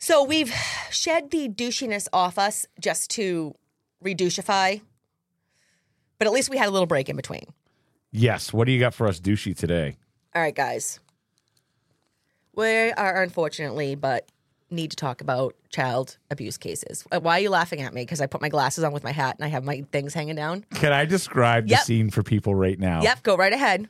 [0.00, 0.52] so we've
[0.90, 3.54] shed the douchiness off us just to
[4.04, 4.80] redouchify,
[6.18, 7.46] but at least we had a little break in between.
[8.10, 8.52] Yes.
[8.52, 9.96] What do you got for us, douchey today?
[10.34, 10.98] All right, guys.
[12.56, 14.26] We are unfortunately, but
[14.70, 17.04] need to talk about child abuse cases.
[17.12, 18.02] Uh, Why are you laughing at me?
[18.02, 20.34] Because I put my glasses on with my hat and I have my things hanging
[20.36, 20.64] down.
[20.74, 21.78] Can I describe Yep.
[21.80, 23.02] the scene for people right now?
[23.02, 23.88] Yep, go right ahead.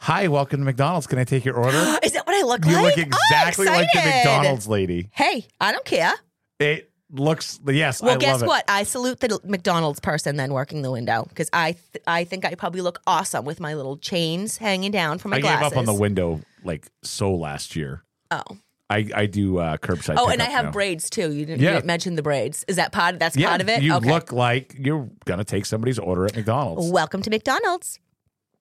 [0.00, 1.06] Hi, welcome to McDonald's.
[1.08, 1.78] Can I take your order?
[2.02, 2.96] Is that what I look like you like?
[2.96, 4.14] look Oh, exactly like the excited.
[4.16, 5.08] McDonald's lady.
[5.12, 6.12] Hey, I don't care.
[6.60, 7.58] It looks.
[7.66, 8.00] Yes.
[8.02, 8.46] Well, I guess love it.
[8.46, 8.64] what?
[8.68, 12.54] I salute the McDonald's person then working the window because I th- I think I
[12.54, 15.70] probably look awesome with my little chains hanging down from my I glasses.
[15.70, 18.02] gave up on the window like so last year.
[18.30, 18.42] Oh.
[18.90, 20.14] I, I do uh, curbside.
[20.18, 20.70] Oh, and I have now.
[20.70, 21.30] braids too.
[21.32, 21.70] You didn't, Yeah.
[21.70, 22.64] you didn't mention the braids.
[22.68, 23.14] Is that part?
[23.14, 23.82] Of that's Yeah, part of it.
[23.82, 24.10] you okay.
[24.10, 26.90] look like you're gonna take somebody's order at McDonald's.
[26.90, 27.98] Welcome to McDonald's.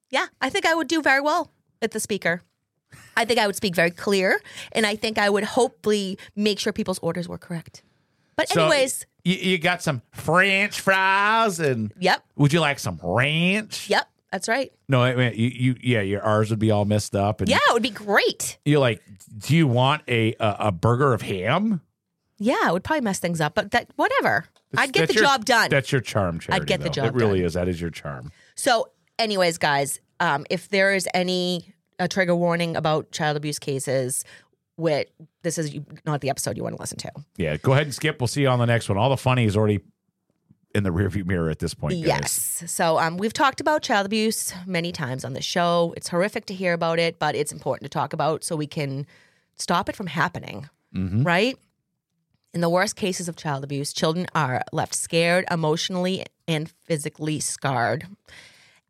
[0.09, 2.41] Yeah, I think I would do very well at the speaker.
[3.15, 4.39] I think I would speak very clear,
[4.73, 7.83] and I think I would hopefully make sure people's orders were correct.
[8.35, 12.99] But So, anyways, you, you got some French fries and yep, would you like some
[13.01, 13.89] ranch?
[13.89, 14.71] yep, that's right.
[14.89, 17.57] No, I mean, you, you yeah, your ours would be all messed up, and Yeah,
[17.69, 18.57] it would be great.
[18.65, 19.01] you're like,
[19.37, 21.81] do you want a a, a burger of ham?
[22.39, 24.45] Yeah, it would probably mess things up, but that whatever.
[24.75, 25.69] I'd get the your- job done.
[25.69, 26.61] That's your charm, Charity.
[26.61, 26.91] I'd get the though.
[26.91, 27.45] job It really done.
[27.47, 27.53] is.
[27.53, 28.31] That is your charm.
[28.55, 34.23] So, anyways, guys, um, if there is any a trigger warning about child abuse cases,
[34.75, 35.09] which
[35.41, 37.11] this is not the episode you want to listen to.
[37.37, 38.19] Yeah, go ahead and skip.
[38.21, 38.97] We'll see you on the next one.
[38.99, 39.79] All the funny is already
[40.75, 41.93] in the rearview mirror at this point.
[41.93, 42.07] Guys.
[42.07, 42.63] Yes.
[42.67, 45.93] So um, we've talked about child abuse many times on the show.
[45.97, 49.05] It's horrific to hear about it, but it's important to talk about so we can
[49.55, 50.69] stop it from happening.
[50.95, 51.25] Mhm.
[51.25, 51.57] Right?
[52.53, 58.07] In the worst cases of child abuse, children are left scared, emotionally and physically scarred.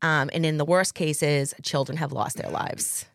[0.02, 3.06] Um, and in the worst cases, children have lost their lives.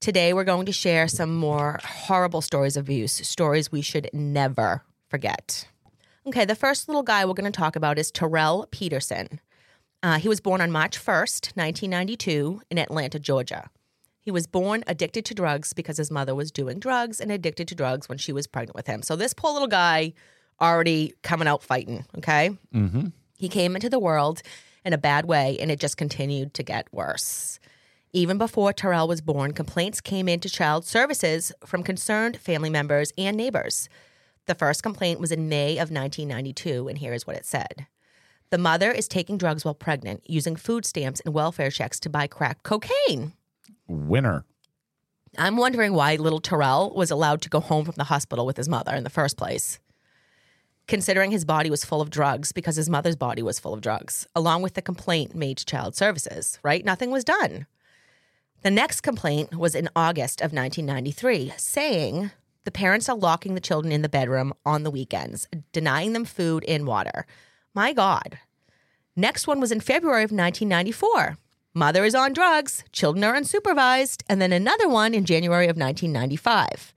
[0.00, 4.82] Today, we're going to share some more horrible stories of abuse, stories we should never
[5.08, 5.68] forget.
[6.24, 9.40] Okay, the first little guy we're going to talk about is Terrell Peterson.
[10.04, 13.68] Uh, he was born on March 1st, 1992, in Atlanta, Georgia.
[14.20, 17.74] He was born addicted to drugs because his mother was doing drugs and addicted to
[17.74, 19.02] drugs when she was pregnant with him.
[19.02, 20.12] So, this poor little guy
[20.60, 22.56] already coming out fighting, okay?
[22.72, 23.08] Mm-hmm.
[23.36, 24.42] He came into the world
[24.84, 27.58] in a bad way and it just continued to get worse.
[28.12, 33.36] Even before Terrell was born, complaints came into child services from concerned family members and
[33.36, 33.88] neighbors.
[34.46, 37.86] The first complaint was in May of 1992, and here is what it said
[38.50, 42.26] The mother is taking drugs while pregnant, using food stamps and welfare checks to buy
[42.26, 43.34] crack cocaine.
[43.86, 44.44] Winner.
[45.38, 48.68] I'm wondering why little Terrell was allowed to go home from the hospital with his
[48.68, 49.78] mother in the first place.
[50.88, 54.26] Considering his body was full of drugs because his mother's body was full of drugs,
[54.34, 56.84] along with the complaint made to child services, right?
[56.84, 57.66] Nothing was done.
[58.62, 62.30] The next complaint was in August of 1993, saying
[62.64, 66.64] the parents are locking the children in the bedroom on the weekends, denying them food
[66.66, 67.26] and water.
[67.74, 68.38] My God.
[69.16, 71.36] Next one was in February of 1994.
[71.74, 74.22] Mother is on drugs, children are unsupervised.
[74.28, 76.92] And then another one in January of 1995.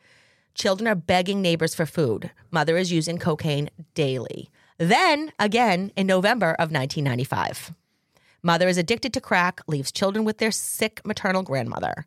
[0.54, 2.32] Children are begging neighbors for food.
[2.52, 4.50] Mother is using cocaine daily.
[4.78, 7.74] Then again in November of 1995.
[8.44, 12.06] Mother is addicted to crack, leaves children with their sick maternal grandmother.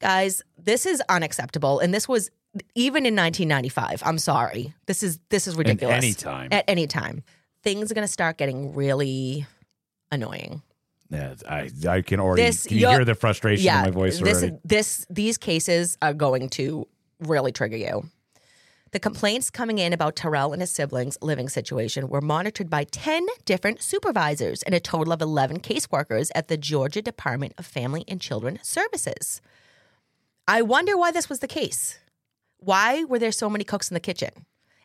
[0.00, 1.78] Guys, this is unacceptable.
[1.78, 2.30] And this was
[2.74, 4.02] even in 1995.
[4.04, 4.74] I'm sorry.
[4.86, 5.96] This is this is ridiculous.
[5.96, 6.48] any time.
[6.50, 7.22] At any time.
[7.62, 9.46] Things are going to start getting really
[10.10, 10.62] annoying.
[11.10, 14.20] Yeah, I I can already This can you hear the frustration yeah, in my voice
[14.20, 14.58] this, already.
[14.64, 16.86] This these cases are going to
[17.20, 18.08] really trigger you.
[18.92, 23.24] The complaints coming in about Terrell and his siblings' living situation were monitored by 10
[23.44, 28.20] different supervisors and a total of 11 caseworkers at the Georgia Department of Family and
[28.20, 29.40] Children Services.
[30.50, 32.00] I wonder why this was the case.
[32.58, 34.30] Why were there so many cooks in the kitchen?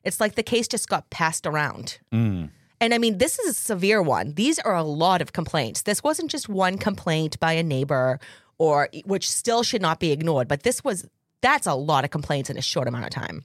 [0.04, 1.98] It's like the case just got passed around.
[2.14, 2.52] Mm.
[2.80, 4.34] And I mean, this is a severe one.
[4.34, 5.82] These are a lot of complaints.
[5.82, 8.20] This wasn't just one complaint by a neighbor
[8.60, 11.10] or which still should not be ignored, but this was
[11.42, 13.44] that's a lot of complaints in a short amount of time.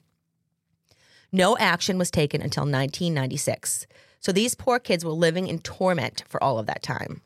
[1.31, 3.87] No action was taken until 1996.
[4.19, 7.21] So these poor kids were living in torment for all of that time.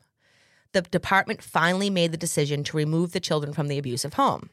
[0.72, 4.48] The department finally made the decision to remove the children from the abusive home.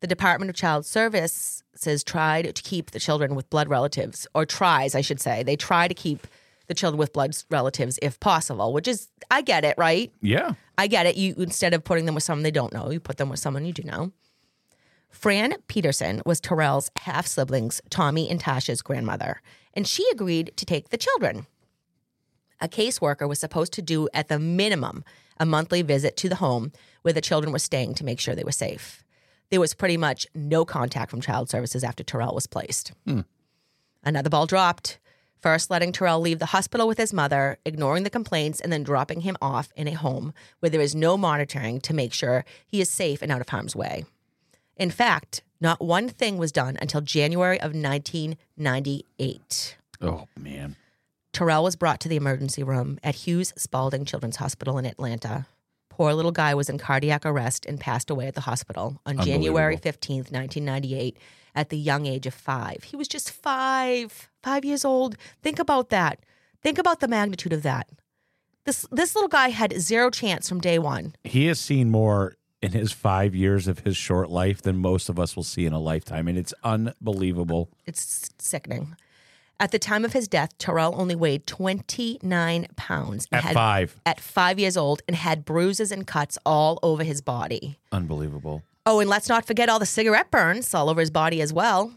[0.00, 4.46] The Department of Child Services says tried to keep the children with blood relatives, or
[4.46, 5.42] tries, I should say.
[5.42, 6.26] They try to keep
[6.66, 10.12] the children with blood relatives if possible, which is, I get it, right?
[10.22, 10.54] Yeah.
[10.78, 11.16] I get it.
[11.16, 13.64] You instead of putting them with someone they don't know, you put them with someone
[13.66, 14.12] you do know.
[15.10, 19.42] Fran Peterson was Terrell's half siblings, Tommy and Tasha's grandmother,
[19.74, 21.46] and she agreed to take the children.
[22.60, 25.04] A caseworker was supposed to do, at the minimum,
[25.38, 28.44] a monthly visit to the home where the children were staying to make sure they
[28.44, 29.02] were safe.
[29.50, 32.92] There was pretty much no contact from child services after Terrell was placed.
[33.06, 33.20] Hmm.
[34.02, 34.98] Another ball dropped.
[35.40, 39.22] First, letting Terrell leave the hospital with his mother, ignoring the complaints, and then dropping
[39.22, 42.90] him off in a home where there is no monitoring to make sure he is
[42.90, 44.04] safe and out of harm's way.
[44.76, 49.76] In fact, not one thing was done until January of 1998.
[50.00, 50.76] Oh man.
[51.32, 55.46] Terrell was brought to the emergency room at Hughes Spalding Children's Hospital in Atlanta.
[56.00, 59.76] Poor little guy was in cardiac arrest and passed away at the hospital on January
[59.76, 61.18] 15th, 1998,
[61.54, 62.84] at the young age of five.
[62.84, 65.18] He was just five, five years old.
[65.42, 66.20] Think about that.
[66.62, 67.86] Think about the magnitude of that.
[68.64, 71.16] This, this little guy had zero chance from day one.
[71.22, 75.18] He has seen more in his five years of his short life than most of
[75.18, 77.68] us will see in a lifetime, and it's unbelievable.
[77.84, 78.96] It's sickening.
[79.60, 83.28] At the time of his death, Terrell only weighed 29 pounds.
[83.30, 84.00] At had- five.
[84.06, 87.78] At five years old and had bruises and cuts all over his body.
[87.92, 88.62] Unbelievable.
[88.86, 91.92] Oh, and let's not forget all the cigarette burns all over his body as well.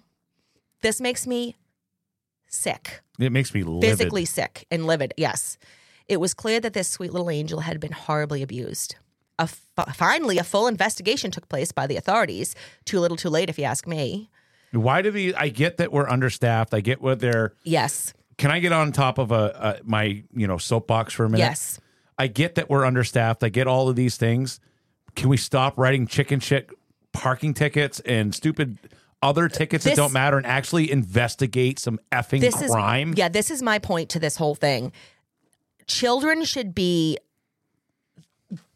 [0.82, 1.56] This makes me
[2.48, 3.90] sick, It makes me livid.
[3.90, 5.14] physically sick and livid.
[5.18, 5.58] Yes.
[6.10, 8.96] It was clear that this sweet little angel had been horribly abused.
[9.40, 12.54] A f- finally, a full investigation took place by the authorities.
[12.84, 14.30] Too little, too late, if you ask me.
[14.74, 15.34] Why do these?
[15.36, 16.74] I get that we're understaffed.
[16.74, 17.54] I get what they're.
[17.64, 18.14] Yes.
[18.38, 21.44] Can I get on top of a, a my you know soapbox for a minute?
[21.44, 21.80] Yes.
[22.18, 23.44] I get that we're understaffed.
[23.44, 24.60] I get all of these things.
[25.16, 26.70] Can we stop writing chicken shit
[27.12, 28.78] parking tickets and stupid
[29.22, 33.12] other tickets This- that don't matter and actually investigate some effing this crime?
[33.14, 34.92] is yeah this is my point to this whole thing
[35.88, 37.18] children should be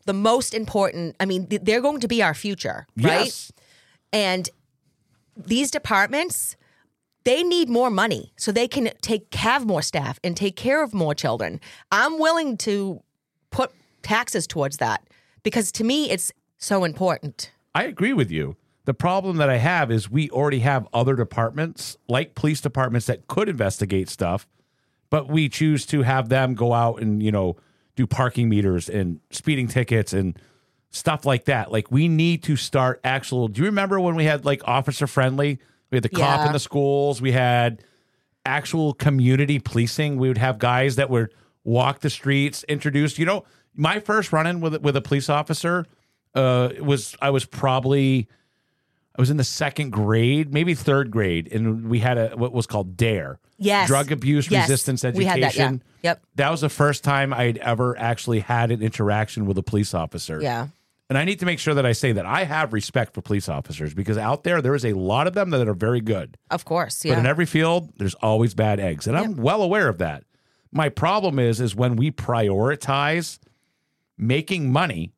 [0.06, 3.52] the most important i mean they're going to be our future right Yes.
[4.14, 4.50] and
[5.46, 6.56] these departments
[7.24, 10.94] they need more money so they can take have more staff and take care of
[10.94, 11.60] more children
[11.92, 13.02] i'm willing to
[13.52, 13.72] put
[14.02, 15.04] taxes towards that
[15.44, 18.56] because to me it's so important I agree with you.
[18.86, 23.28] The problem that I have is we already have other departments, like police departments, that
[23.28, 24.48] could investigate stuff,
[25.12, 27.56] but we choose to have them go out and, you know,
[27.96, 30.40] do parking meters and speeding tickets and
[30.90, 31.72] stuff like that.
[31.72, 33.48] Like we need to start actual.
[33.48, 35.60] Do you remember when we had like officer friendly?
[35.92, 36.48] We had the cop Yeah.
[36.48, 37.22] in the schools.
[37.22, 37.84] We had
[38.46, 40.18] actual community policing.
[40.18, 41.34] We would have guys that would
[41.64, 43.18] walk the streets, introduce.
[43.20, 45.86] You know, my first run in with with a police officer
[46.36, 48.28] uh, was I was probably
[49.18, 52.68] I was in the second grade, maybe third grade, and we had a what was
[52.68, 53.40] called DARE.
[53.60, 53.88] Yes.
[53.88, 54.70] Drug abuse Yes.
[54.70, 55.34] resistance We education.
[55.34, 56.10] had that, yeah.
[56.12, 56.22] Yep.
[56.36, 60.40] That was the first time I'd ever actually had an interaction with a police officer.
[60.42, 60.68] Yeah.
[61.10, 63.48] And I need to make sure that I say that I have respect for police
[63.48, 66.38] officers because out there there is a lot of them that are very good.
[66.52, 67.06] Of course.
[67.06, 67.14] yeah.
[67.14, 70.24] But in every field, there's always bad eggs, and I'm well aware of that.
[70.72, 73.40] My problem is, is when we prioritize
[74.18, 75.14] making money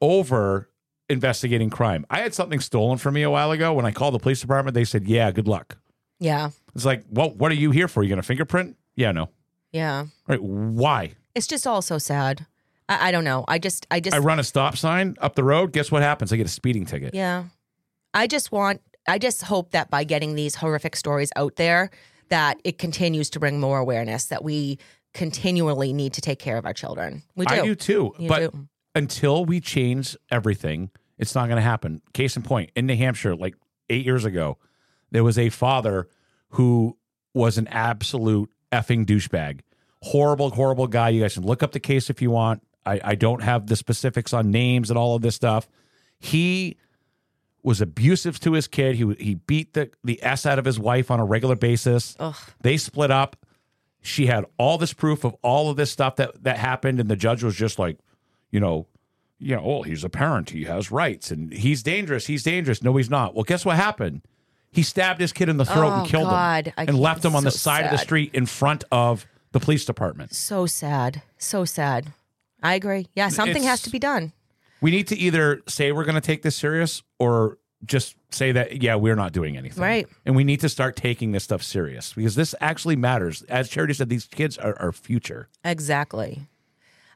[0.00, 0.70] over
[1.08, 2.04] investigating crime.
[2.10, 3.72] I had something stolen from me a while ago.
[3.72, 5.78] When I called the police department, they said, "Yeah, good luck."
[6.18, 6.50] yeah.
[6.74, 8.02] It's like, well, what are you here for?
[8.02, 8.76] You going to fingerprint?
[8.96, 9.30] Yeah, no.
[9.72, 10.06] Yeah.
[10.28, 10.42] Right?
[10.42, 11.12] Why?
[11.34, 12.44] It's just all so sad.
[12.88, 13.44] I, I don't know.
[13.48, 15.72] I just, I just, I run a stop sign up the road.
[15.72, 16.32] Guess what happens?
[16.32, 17.14] I get a speeding ticket.
[17.14, 17.44] yeah.
[18.14, 21.90] I just want, I just hope that by getting these horrific stories out there,
[22.30, 24.78] that it continues to bring more awareness that we
[25.12, 27.22] continually need to take care of our children.
[27.34, 27.54] We do.
[27.54, 28.14] I do too.
[28.18, 28.68] You but do.
[28.94, 32.00] until we change everything, it's not going to happen.
[32.14, 33.54] Case in point, in New Hampshire, like
[33.90, 34.58] eight years ago,
[35.10, 36.08] there was a father
[36.50, 36.96] who
[37.34, 39.60] was an absolute effing douchebag.
[40.02, 41.10] Horrible, horrible guy.
[41.10, 42.65] You guys can look up the case if you want.
[42.86, 45.68] I, I don't have the specifics on names and all of this stuff.
[46.18, 46.76] He
[47.62, 48.96] was abusive to his kid.
[48.96, 52.16] He he beat the the s out of his wife on a regular basis.
[52.20, 52.36] Ugh.
[52.60, 53.36] They split up.
[54.02, 57.16] She had all this proof of all of this stuff that that happened, and the
[57.16, 57.98] judge was just like,
[58.50, 58.86] you know,
[59.38, 60.50] you know, oh, he's a parent.
[60.50, 62.26] He has rights, and he's dangerous.
[62.26, 62.82] He's dangerous.
[62.82, 63.34] No, he's not.
[63.34, 64.22] Well, guess what happened?
[64.70, 66.66] He stabbed his kid in the throat Oh, and killed God.
[66.68, 69.26] him, I and left him on the so side of the street in front of
[69.52, 70.34] the police department.
[70.34, 71.22] So sad.
[71.38, 72.12] So sad.
[72.62, 73.06] I agree.
[73.14, 73.28] Yeah.
[73.28, 74.32] Something has to be done.
[74.80, 78.82] We need to either say we're going to take this serious, or just say that
[78.82, 79.82] yeah, we're not doing anything.
[79.82, 80.06] Right.
[80.24, 83.42] And we need to start taking this stuff serious because this actually matters.
[83.48, 85.48] As Charity said, these kids are our future.
[85.64, 86.42] Exactly.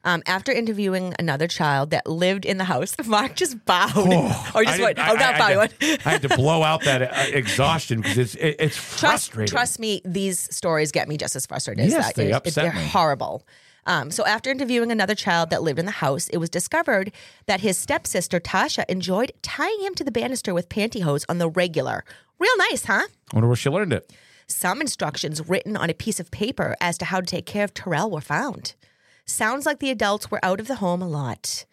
[0.03, 3.95] Um, after interviewing another child that lived in the house, Mark just bowed.
[4.55, 6.63] or I just went, I- oh, not I- I had to- I had to blow
[6.63, 9.01] out that uh, exhaustion because it's it, it's trust,
[9.33, 9.51] frustrating.
[9.53, 12.15] trust me, these stories get me just as frustrated as Yes, that.
[12.15, 12.89] they It- it- upset they're me.
[12.89, 13.47] horrible.
[13.91, 17.11] Um, so after interviewing another child that lived in the house, it was discovered
[17.47, 22.05] that his stepsister Tasha enjoyed tying him to the banister with pantyhose on the regular.
[22.39, 23.09] Real nice, huh?
[23.33, 24.13] I wonder where she learned it.
[24.47, 27.75] Some instructions written on a piece of paper as to how to take care of
[27.75, 28.77] Terrell were found.
[29.25, 31.67] Sounds like the adults were out of the home a lot.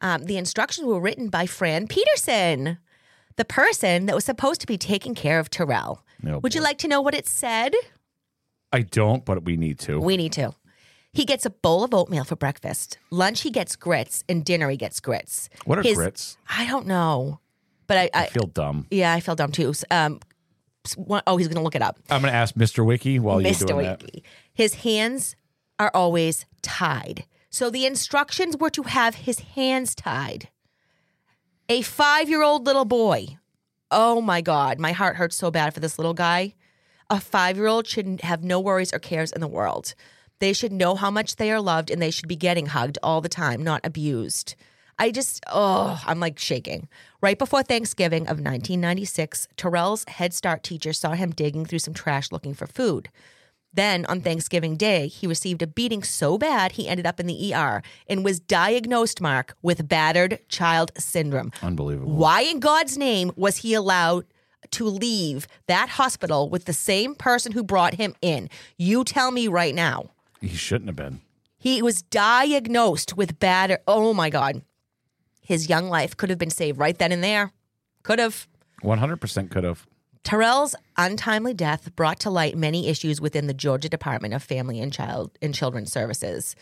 [0.00, 2.78] Um, the instructions were written by Fran Peterson,
[3.34, 6.04] the person that was supposed to be taking care of Terrell.
[6.24, 7.74] Oh, Would you like to know what it said?
[8.72, 9.98] I don't, but we need to.
[9.98, 10.54] We need to.
[11.12, 12.98] He gets a bowl of oatmeal for breakfast.
[13.10, 15.48] Lunch, he gets grits, and dinner, he gets grits.
[15.64, 16.36] what are His- grits?
[16.48, 17.40] I don't know,
[17.86, 18.86] but I, I, I feel dumb.
[18.90, 19.72] yeah, I feel dumb too.
[19.90, 20.20] Um,
[21.26, 21.98] oh, he's gonna look it up.
[22.10, 22.84] I'm going to ask Mr.
[22.84, 23.66] Wiki while you're Mr.
[23.66, 24.02] doing that.
[24.02, 24.22] Wiki.
[24.52, 25.34] His hands
[25.78, 27.24] are always tied.
[27.50, 30.48] So the instructions were to have his hands tied.
[31.68, 33.38] A five year old little boy.
[33.90, 34.78] Oh my God.
[34.78, 36.54] My heart hurts so bad for this little guy.
[37.10, 39.94] A five year old should have no worries or cares in the world.
[40.40, 43.20] They should know how much they are loved and they should be getting hugged all
[43.20, 44.54] the time, not abused.
[44.98, 46.88] I just, oh, I'm like shaking.
[47.20, 52.32] Right before Thanksgiving of 1996, Terrell's Head Start teacher saw him digging through some trash
[52.32, 53.08] looking for food.
[53.72, 57.54] Then on Thanksgiving Day, he received a beating so bad he ended up in the
[57.54, 61.52] ER and was diagnosed, Mark, with battered child syndrome.
[61.62, 62.12] Unbelievable.
[62.12, 64.24] Why in God's name was he allowed
[64.70, 68.48] to leave that hospital with the same person who brought him in?
[68.78, 70.10] You tell me right now.
[70.40, 71.20] He shouldn't have been.
[71.58, 73.78] He was diagnosed with bad.
[73.86, 74.62] Oh my God.
[75.40, 77.52] His young life could have been saved right then and there.
[78.02, 78.46] Could have.
[78.82, 79.86] 100% could have.
[80.22, 84.92] Terrell's untimely death brought to light many issues within the Georgia Department of Family and
[84.92, 86.54] Child and Children's Services.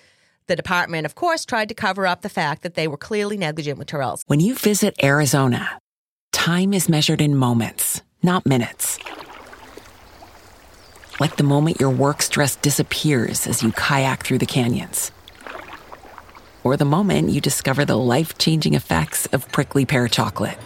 [0.47, 3.79] The department, of course, tried to cover up the fact that they were clearly negligent
[3.79, 4.23] with Terrell's.
[4.29, 5.81] When you visit Arizona,
[6.33, 8.99] time is measured in moments, not minutes.
[11.19, 15.13] Like the moment your work stress disappears as you kayak through the canyons.
[16.63, 20.59] Or the moment you discover the life changing effects of prickly pear chocolate.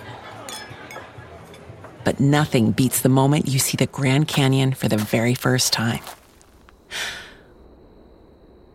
[2.04, 6.00] But nothing beats the moment you see the Grand Canyon for the very first time.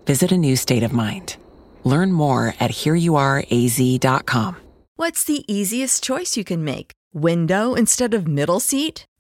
[0.06, 1.36] Visit a new state of mind.
[1.84, 4.58] Learn more at hereyouareaz.com.
[4.98, 6.92] What's the easiest choice you can make?
[7.14, 9.06] Window instead of middle seat?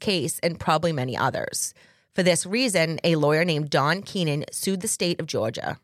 [0.00, 1.74] Case and probably many others.
[2.12, 5.78] For this reason, a lawyer named Don Keenan sued the state of Georgia.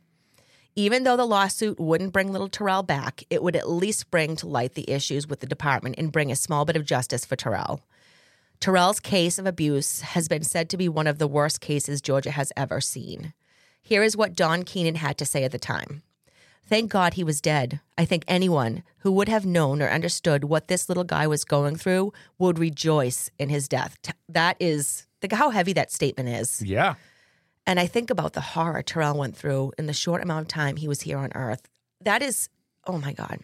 [0.76, 4.46] Even though the lawsuit wouldn't bring little Terrell back, it would at least bring to
[4.46, 7.80] light the issues with the department and bring a small bit of justice for Terrell.
[8.60, 12.30] Terrell's case of abuse has been said to be one of the worst cases Georgia
[12.30, 13.32] has ever seen.
[13.82, 16.02] Here is what Don Keenan had to say at the time.
[16.70, 17.80] Thank God he was dead.
[17.98, 21.74] I think anyone who would have known or understood what this little guy was going
[21.74, 23.98] through would rejoice in his death.
[24.28, 26.62] That is think how heavy that statement is.
[26.62, 26.94] Yeah.
[27.66, 30.76] And I think about the horror Terrell went through in the short amount of time
[30.76, 31.68] he was here on earth.
[32.00, 32.48] That is,
[32.86, 33.40] oh my God.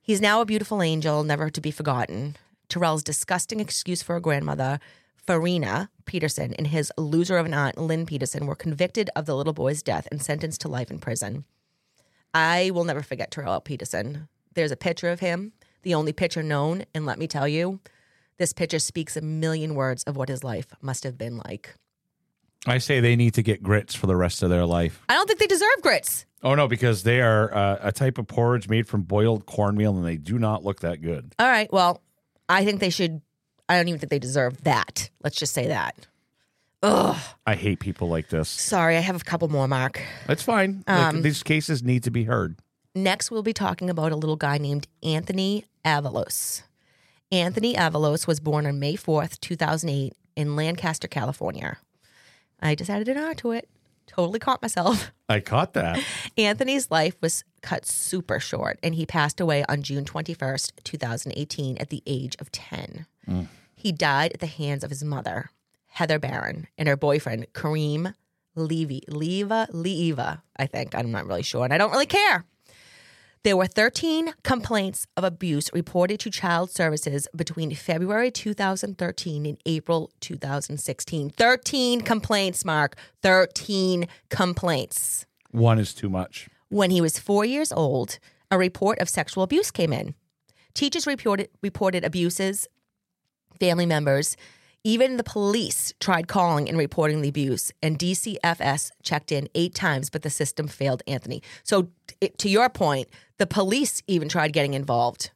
[0.00, 2.36] He's now a beautiful angel, never to be forgotten.
[2.70, 4.80] Terrell's disgusting excuse for a grandmother,
[5.14, 9.52] Farina Peterson, and his loser of an aunt, Lynn Peterson, were convicted of the little
[9.52, 11.44] boy's death and sentenced to life in prison.
[12.38, 14.28] I will never forget Terrell Peterson.
[14.54, 17.80] There's a picture of him, the only picture known, and let me tell you,
[18.36, 21.74] this picture speaks a million words of what his life must have been like.
[22.64, 25.02] I say they need to get grits for the rest of their life.
[25.08, 26.26] I don't think they deserve grits.
[26.44, 30.06] Oh no, because they are uh, a type of porridge made from boiled cornmeal, and
[30.06, 31.34] they do not look that good.
[31.40, 32.02] All right, well,
[32.48, 33.20] I think they should.
[33.68, 35.10] I don't even think they deserve that.
[35.24, 36.06] Let's just say that.
[36.82, 37.16] Ugh.
[37.46, 38.48] I hate people like this.
[38.48, 40.00] Sorry, I have a couple more, Mark.
[40.26, 40.84] That's fine.
[40.86, 42.56] Like, Um, these cases need to be heard.
[42.94, 46.62] Next, we'll be talking about a little guy named Anthony Avalos.
[47.30, 51.78] Anthony Avalos was born on May 4th, 2008, in Lancaster, California.
[52.60, 53.68] I just added an R to it.
[54.06, 55.12] Totally caught myself.
[55.28, 56.02] I caught that.
[56.38, 61.90] Anthony's life was cut super short, and he passed away on June 21st, 2018, at
[61.90, 63.06] the age of 10.
[63.76, 65.50] He died at the hands of his mother,
[65.98, 68.14] Heather Barron, and her boyfriend, Kareem
[68.54, 69.02] Levy.
[69.08, 69.66] Leva?
[69.72, 70.94] Leva, I think.
[70.94, 72.44] I'm not really sure, and I don't really care.
[73.42, 80.12] There were 13 complaints of abuse reported to child services between February 2013 and April
[80.20, 81.30] 2016.
[81.30, 82.94] 13 complaints, Mark.
[83.22, 85.26] 13 complaints.
[85.50, 86.48] One is too much.
[86.68, 88.20] When he was four years old,
[88.52, 90.14] a report of sexual abuse came in.
[90.74, 92.68] Teachers reported, reported abuses,
[93.58, 94.36] family members,
[94.88, 100.08] even the police tried calling and reporting the abuse, and DCFS checked in eight times,
[100.08, 101.42] but the system failed Anthony.
[101.62, 101.90] So,
[102.38, 105.30] to your point, the police even tried getting involved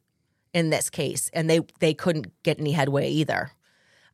[0.55, 3.51] in this case, and they they couldn't get any headway either.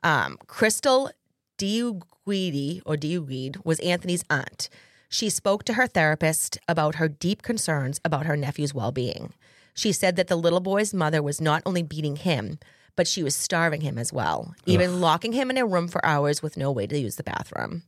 [0.04, 1.10] Um, Crystal
[1.58, 4.68] Diuguidi or Diuguid was Anthony's aunt.
[5.08, 9.34] She spoke to her therapist about her deep concerns about her nephew's well-being.
[9.74, 12.60] She said that the little boy's mother was not only beating him,
[13.00, 16.44] but she was starving him as well, even locking him in a room for hours
[16.44, 17.84] with no way to use the bathroom.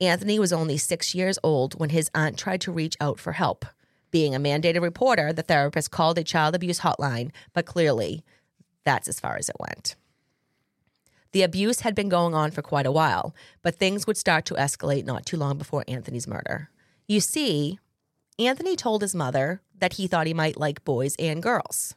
[0.00, 3.66] Anthony was only six years old when his aunt tried to reach out for help.
[4.10, 8.24] Being a mandated reporter, the therapist called a child abuse hotline, but clearly
[8.84, 9.96] that's as far as it went.
[11.32, 14.54] The abuse had been going on for quite a while, but things would start to
[14.54, 16.70] escalate not too long before Anthony's murder.
[17.06, 17.80] You see,
[18.38, 21.96] Anthony told his mother that he thought he might like boys and girls.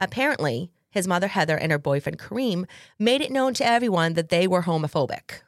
[0.00, 2.66] Apparently, his mother Heather and her boyfriend Kareem
[2.98, 5.40] made it known to everyone that they were homophobic.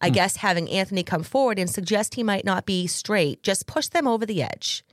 [0.00, 0.14] I hmm.
[0.14, 4.06] guess having Anthony come forward and suggest he might not be straight just pushed them
[4.06, 4.84] over the edge.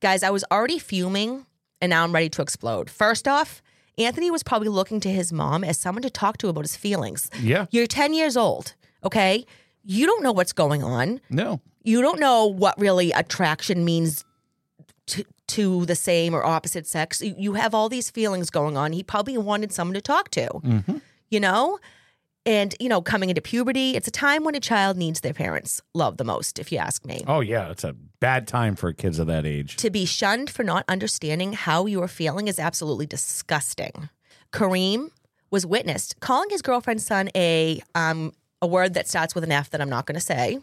[0.00, 1.46] Guys, I was already fuming
[1.80, 2.90] and now I'm ready to explode.
[2.90, 3.62] First off,
[3.98, 7.30] Anthony was probably looking to his mom as someone to talk to about his feelings.
[7.40, 7.66] Yeah.
[7.70, 9.46] You're 10 years old, okay?
[9.84, 11.20] You don't know what's going on.
[11.30, 11.60] No.
[11.82, 14.24] You don't know what really attraction means
[15.06, 17.20] to, to the same or opposite sex.
[17.22, 18.92] You- have all these feelings going on.
[18.92, 20.96] He probably wanted someone to talk to, Mm-hmm.
[21.30, 21.78] you know?
[22.44, 25.80] And, you know, coming into puberty, it's a time when a child needs their parents'
[25.94, 27.24] love the most, if you ask me.
[27.26, 29.74] Oh yeah, it's a bad time for kids of that age.
[29.78, 34.10] To be shunned for not understanding how you are feeling is absolutely disgusting.
[34.52, 35.10] Kareem
[35.50, 38.32] was witnessed calling his girlfriend's son a um
[38.62, 40.58] a word that starts with an F that I'm not going to say,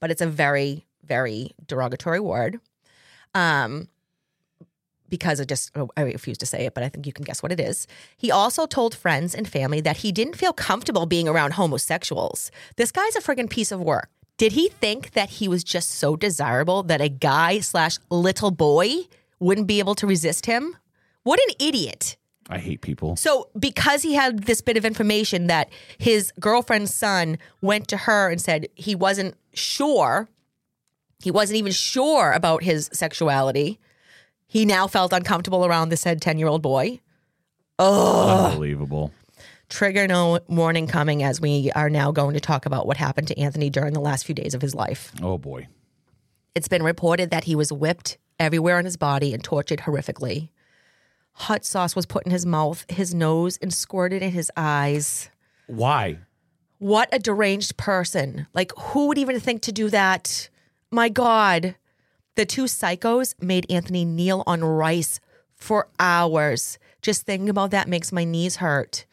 [0.00, 2.60] but it's a very very derogatory word.
[3.34, 3.88] Um
[5.08, 7.42] because I just oh, I refuse to say it, but I think you can guess
[7.42, 7.86] what it is.
[8.16, 12.50] He also told friends and family that he didn't feel comfortable being around homosexuals.
[12.76, 14.08] This guy's a friggin' piece of work.
[14.38, 19.00] Did he think that he was just so desirable that a guy slash little boy
[19.38, 20.76] wouldn't be able to resist him?
[21.24, 22.16] What an idiot.
[22.48, 23.16] I hate people.
[23.16, 28.30] So, because he had this bit of information that his girlfriend's son went to her
[28.30, 30.28] and said he wasn't sure,
[31.22, 33.78] he wasn't even sure about his sexuality,
[34.46, 37.00] he now felt uncomfortable around the said 10 year old boy.
[37.78, 39.12] Oh, Unbelievable.
[39.68, 43.38] trigger no warning coming as we are now going to talk about what happened to
[43.38, 45.12] Anthony during the last few days of his life.
[45.22, 45.68] Oh boy.
[46.54, 50.50] It's been reported that he was whipped everywhere on his body and tortured horrifically.
[51.34, 55.30] Hot sauce was put in his mouth, his nose, and squirted in his eyes.
[55.68, 56.18] Why?
[56.78, 58.46] What a deranged person.
[58.52, 60.49] Like, who would even think to do that?
[60.90, 61.76] My God.
[62.36, 65.20] The two psychos made Anthony kneel on rice
[65.54, 66.78] for hours.
[67.02, 69.06] Just thinking about that makes my knees hurt.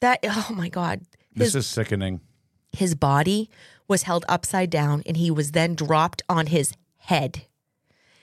[0.00, 1.02] That, oh my God.
[1.34, 2.20] This is sickening.
[2.72, 3.50] His body
[3.88, 7.42] was held upside down and he was then dropped on his head.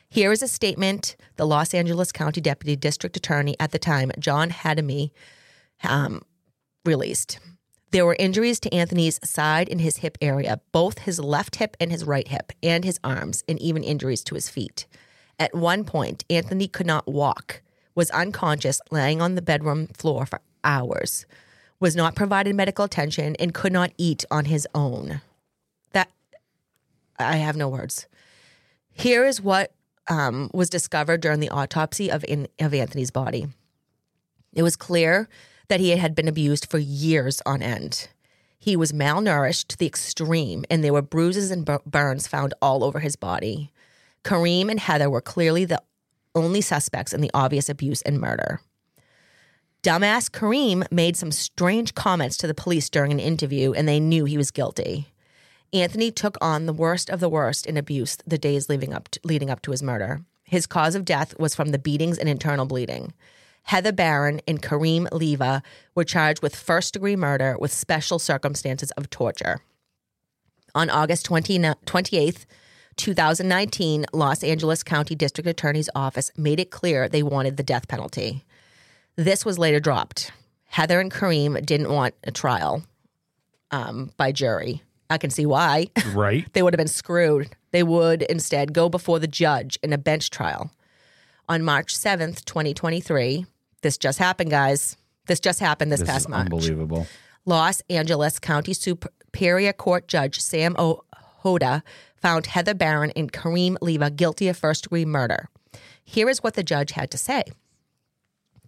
[0.09, 4.49] Here is a statement the Los Angeles County Deputy District Attorney at the time, John
[4.49, 5.11] Hatami,
[5.83, 6.21] um,
[6.85, 7.39] released.
[7.91, 11.89] There were injuries to Anthony's side and his hip area, both his left hip and
[11.89, 14.87] his right hip, and his arms, and even injuries to his feet.
[15.39, 17.61] At one point, Anthony could not walk,
[17.95, 21.25] was unconscious, laying on the bedroom floor for hours,
[21.79, 25.21] was not provided medical attention, and could not eat on his own.
[25.93, 26.11] That
[27.17, 28.07] I have no words.
[28.91, 29.71] Here is what
[30.09, 33.47] um, was discovered during the autopsy of in, of Anthony's body.
[34.53, 35.29] It was clear
[35.69, 38.07] that he had been abused for years on end.
[38.59, 42.99] He was malnourished to the extreme, and there were bruises and burns found all over
[42.99, 43.71] his body.
[44.23, 45.81] Kareem and Heather were clearly the
[46.35, 48.61] only suspects in the obvious abuse and murder.
[49.83, 54.25] Dumbass Kareem made some strange comments to the police during an interview, and they knew
[54.25, 55.07] he was guilty.
[55.71, 59.19] Anthony took on the worst of the worst in abuse the days leading up to,
[59.23, 60.21] leading up to his murder.
[60.43, 63.13] His cause of death was from the beatings and internal bleeding.
[63.67, 65.61] Heather Barron and Kareem Leiva
[65.93, 69.59] were charged with first degree murder with special circumstances of torture.
[70.73, 72.45] On August 20, 28th,
[72.95, 78.45] 2019, Los Angeles County District Attorney's Office made it clear they wanted the death penalty.
[79.17, 80.31] This was later dropped.
[80.67, 82.83] Heather and Kareem didn't want a trial
[83.71, 84.81] um, by jury.
[85.09, 85.87] I can see why.
[86.13, 86.47] Right.
[86.53, 87.49] they would have been screwed.
[87.71, 90.71] They would instead go before the judge in a bench trial.
[91.49, 93.45] On March 7th, 2023,
[93.81, 94.97] this just happened, guys.
[95.27, 96.45] This just happened this, This past is March.
[96.45, 97.07] unbelievable.
[97.45, 101.81] Los Angeles County Superior Court Judge Sam Ohoda
[102.15, 105.49] found Heather Barron and Kareem Leiva guilty of first degree murder.
[106.03, 107.43] Here is what the judge had to say.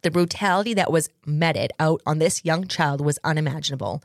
[0.01, 4.01] The brutality that was meted out on this young child was unimaginable.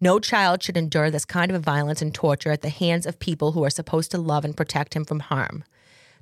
[0.00, 3.52] No child should endure this kind of violence and torture at the hands of people
[3.52, 5.64] who are supposed to love and protect him from harm.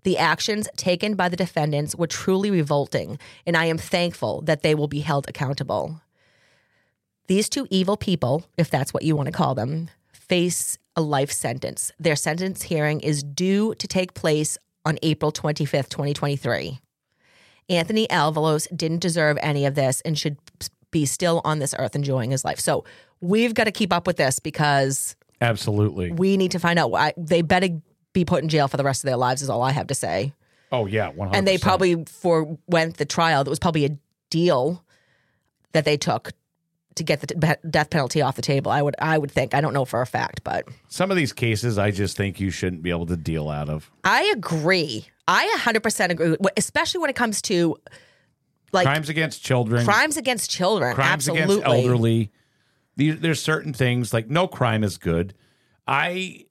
[0.05, 4.75] The actions taken by the defendants were truly revolting, and I am thankful that they
[4.75, 6.01] will be held accountable.
[7.27, 11.31] These two evil people, if that's what you want to call them, face a life
[11.31, 11.93] sentence.
[11.99, 16.81] Their sentence hearing is due to take place on April 25th, 2023.
[17.69, 20.39] Anthony Alvalos didn't deserve any of this and should
[20.91, 22.59] be still on this earth enjoying his life.
[22.59, 22.85] So
[23.21, 26.13] we've got to keep up with this because Absolutely.
[26.13, 27.69] we need to find out why they better
[28.19, 29.95] be put in jail for the rest of their lives, is all I have to
[29.95, 30.33] say.
[30.71, 31.39] Oh yeah, one hundred.
[31.39, 33.45] And they probably forewent the trial.
[33.45, 33.99] That was probably a
[34.31, 34.85] deal
[35.73, 36.33] that they took
[36.97, 38.71] to get the t- death penalty off the table.
[38.71, 39.55] I would, I would think.
[39.55, 42.51] I don't know for a fact, but Some of these cases, I just think you
[42.51, 43.91] shouldn't be able to deal out of.
[44.05, 45.07] I agree.
[45.27, 47.77] I 100% agree, especially when it comes to
[48.73, 50.95] like crimes against children, crimes against children.
[50.95, 51.61] crimes Absolutely.
[51.61, 52.33] against elderly.
[52.97, 55.35] There's certain things like no crime is good.
[55.87, 56.47] I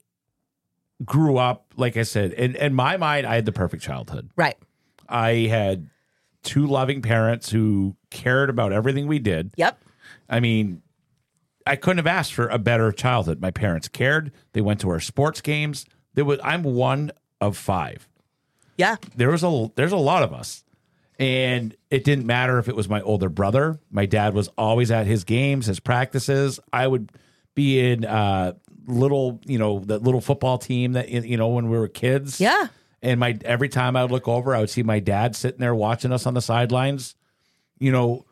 [1.04, 4.30] grew up, like I said, in, in my mind, I had the perfect childhood.
[4.36, 4.56] Right.
[5.08, 5.88] I had
[6.42, 9.52] two loving parents who cared about everything we did.
[9.56, 9.82] Yep.
[10.28, 10.82] I mean,
[11.66, 13.40] I couldn't have asked for a better childhood.
[13.40, 14.32] My parents cared.
[14.52, 15.84] They went to our sports games.
[16.14, 18.08] There was I'm one of five.
[18.76, 18.96] Yeah.
[19.16, 20.64] There was a there's a lot of us.
[21.18, 23.80] And it didn't matter if it was my older brother.
[23.90, 26.60] My dad was always at his games, his practices.
[26.72, 27.10] I would
[27.54, 28.52] be in uh
[28.88, 32.40] little, you know, that little football team that you know when we were kids.
[32.40, 32.68] Yeah.
[33.00, 35.74] And my every time I would look over, I would see my dad sitting there
[35.74, 37.14] watching us on the sidelines.
[37.78, 38.26] You know,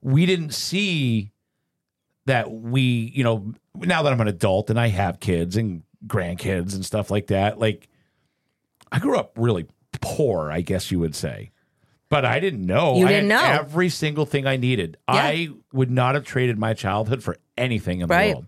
[0.00, 1.32] we didn't see
[2.24, 6.74] that we, you know, now that I'm an adult and I have kids and grandkids
[6.74, 7.88] and stuff like that, like
[8.90, 9.66] I grew up really
[10.00, 11.50] poor, I guess you would say.
[12.10, 12.96] But I didn't know.
[12.96, 13.42] You didn't know.
[13.42, 14.96] every single thing I needed.
[15.06, 18.46] I would not have traded my childhood for anything in the world.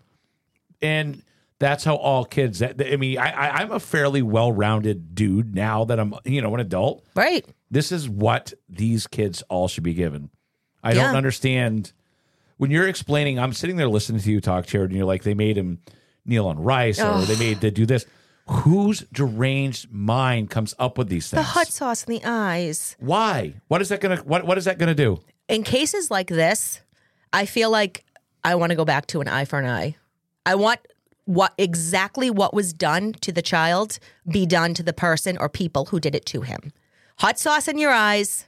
[0.81, 1.23] And
[1.61, 2.59] that's how all kids.
[2.59, 6.53] that- I mean, I, I, I'm a fairly well-rounded dude now that I'm, you know,
[6.55, 7.05] an adult.
[7.15, 7.47] Right.
[7.71, 10.31] This is what these kids all should be given.
[10.83, 11.05] I Yeah.
[11.07, 11.93] don't understand
[12.57, 13.39] when you're explaining.
[13.39, 15.79] I'm sitting there listening to you talk, Jared, and you're like, they made him
[16.27, 18.05] kneel on rice, or they made to do this.
[18.47, 22.97] Whose deranged mind comes up with these things The hot sauce in the eyes.
[22.99, 23.55] Why?
[23.69, 24.17] What is that gonna?
[24.17, 25.21] What What is that gonna do?
[25.49, 26.81] In cases like this,
[27.33, 28.05] I feel like
[28.43, 29.97] I want to go back to an eye for an eye.
[30.45, 30.81] I want
[31.31, 35.85] what exactly what was done to the child be done to the person or people
[35.87, 36.73] who did it to him.
[37.19, 38.47] Hot sauce in your eyes,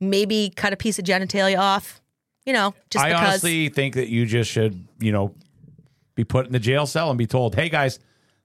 [0.00, 2.00] maybe cut a piece of genitalia off.
[2.44, 3.28] You know, just I because.
[3.28, 5.32] honestly think that you just should, you know,
[6.16, 8.00] be put in the jail cell and be told, "Hey guys,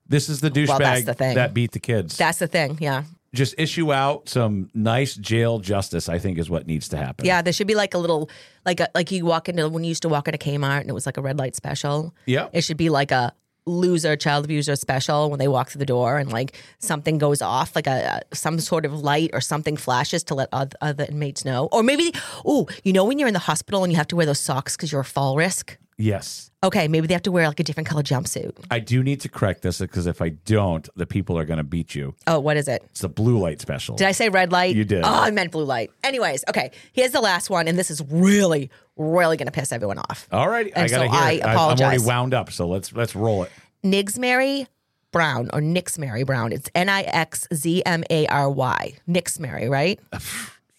[0.08, 1.34] this is the Well, douchebag thing.
[1.36, 2.78] that beat the kids." that's the thing.
[2.80, 3.04] Yeah.
[3.34, 6.10] just issue out some nice jail justice.
[6.10, 7.26] I think is what needs to happen.
[7.26, 8.30] Yeah, there should be like a little,
[8.66, 10.94] like a, like you walk into when you used to walk into Kmart and it
[10.94, 12.14] was like a red light special.
[12.28, 12.50] Yeah.
[12.54, 13.34] it should be like a
[13.68, 17.76] loser child abuser special when they walk through the door and like something goes off,
[17.76, 21.68] like a, some sort of light or something flashes to let other, other inmates know.
[21.72, 22.14] Or maybe,
[22.46, 24.76] oh, you know when you're in the hospital and you have to wear those socks
[24.76, 25.78] because you're a fall risk.
[25.98, 26.52] Yes.
[26.64, 28.52] Okay, maybe they have to wear like a different color jumpsuit.
[28.70, 31.64] I do need to correct this because if I don't, the people are going to
[31.64, 32.14] beat you.
[32.28, 32.84] Oh, what is it?
[32.92, 33.96] It's the blue light special.
[33.96, 34.76] Did I say red light?
[34.76, 35.04] You did.
[35.04, 35.92] Oh, I meant blue light.
[36.04, 36.72] Anyways, okay.
[36.94, 40.28] Here's the last one, and this is really, really going to piss everyone off.
[40.32, 41.44] All right, I And got to so hear I it.
[41.44, 41.82] I- I'm apologize.
[41.86, 43.52] already wound up, so let's let's roll it.
[43.84, 44.68] Nixzmary
[45.12, 46.52] Brown or Nixzmary Brown.
[46.52, 48.94] It's N I X Z M A R Y.
[49.10, 50.00] Nixzmary, right?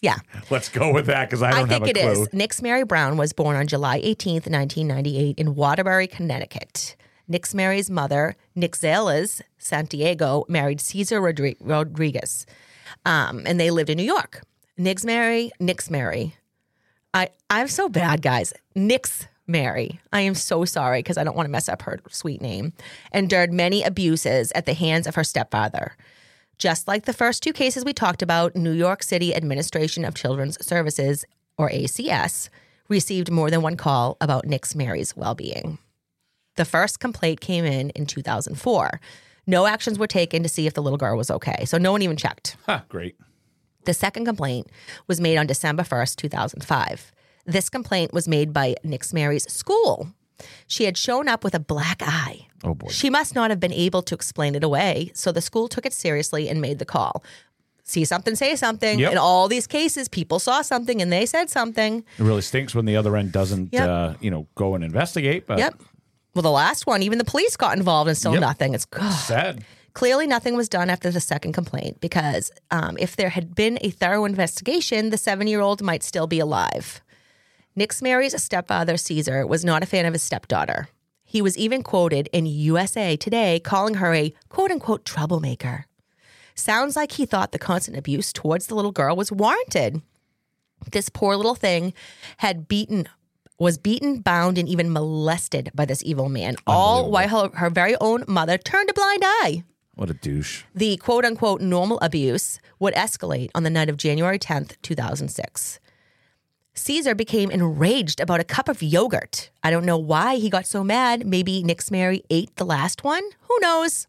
[0.01, 0.17] yeah.
[0.49, 2.23] Let's go with that because I don't think have a it clue.
[2.23, 2.29] is.
[2.29, 6.95] Nixzmary Brown was born on July 18th, 1998, in Waterbury, Connecticut.
[7.29, 12.45] Nixzmary's mother, Nixzaliz Santiago, married Cesar Rodri- Rodriguez,
[13.05, 14.41] um, and they lived in New York.
[14.79, 16.33] Nixzmary, Nixzmary.
[17.13, 18.53] I, I'm so bad, guys.
[18.75, 19.99] Nix Mary.
[20.13, 22.71] I am so sorry because I don't want to mess up her sweet name.
[23.11, 25.95] Endured many abuses at the hands of her stepfather.
[26.59, 30.63] Just like the first two cases we talked about, New York City Administration of Children's
[30.63, 31.23] Services,
[31.57, 32.49] or ACS,
[32.89, 35.77] received more than one call about Nixzmary's well being.
[36.57, 38.99] The first complaint came in in 2004.
[39.47, 42.01] No actions were taken to see if the little girl was okay, so no one
[42.01, 42.57] even checked.
[42.65, 43.15] Huh, great.
[43.85, 44.67] The second complaint
[45.07, 47.13] was made on December 1st, 2005.
[47.45, 50.13] This complaint was made by Nixzmary's school.
[50.67, 52.47] She had shown up with a black eye.
[52.63, 52.87] Oh boy.
[52.89, 55.93] She must not have been able to explain it away, so the school took it
[55.93, 57.23] seriously and made the call.
[57.83, 58.99] See something, say something.
[58.99, 59.13] Yep.
[59.13, 62.03] In all these cases, people saw something and they said something.
[62.19, 63.89] It really stinks when the other end doesn't, Yep.
[63.89, 65.47] uh, you know, go and investigate.
[65.47, 65.81] But Yep.
[66.35, 68.41] Well, the last one, even the police got involved and still Yep.
[68.41, 68.73] nothing.
[68.75, 69.11] It's ugh.
[69.11, 69.63] sad.
[69.93, 73.89] Clearly, nothing was done after the second complaint because um, if there had been a
[73.89, 77.01] thorough investigation, the seven year old might still be alive.
[77.77, 80.89] Nixzmary's stepfather, Caesar, was not a fan of his stepdaughter.
[81.23, 85.85] He was even quoted in USA Today calling her a quote unquote troublemaker.
[86.55, 90.01] Sounds like he thought the constant abuse towards the little girl was warranted.
[90.91, 91.93] This poor little thing
[92.37, 93.07] had beaten
[93.59, 97.93] was beaten, bound, and even molested by this evil man, all while her, her very
[97.99, 99.63] own mother turned a blind eye.
[99.95, 100.63] What a douche.
[100.73, 105.79] The quote unquote normal abuse would escalate on the night of January 10th, 2006.
[106.73, 109.49] Caesar became enraged about a cup of yogurt.
[109.63, 111.25] I don't know why he got so mad.
[111.25, 113.23] Maybe Nixzmary ate the last one?
[113.41, 114.07] Who knows?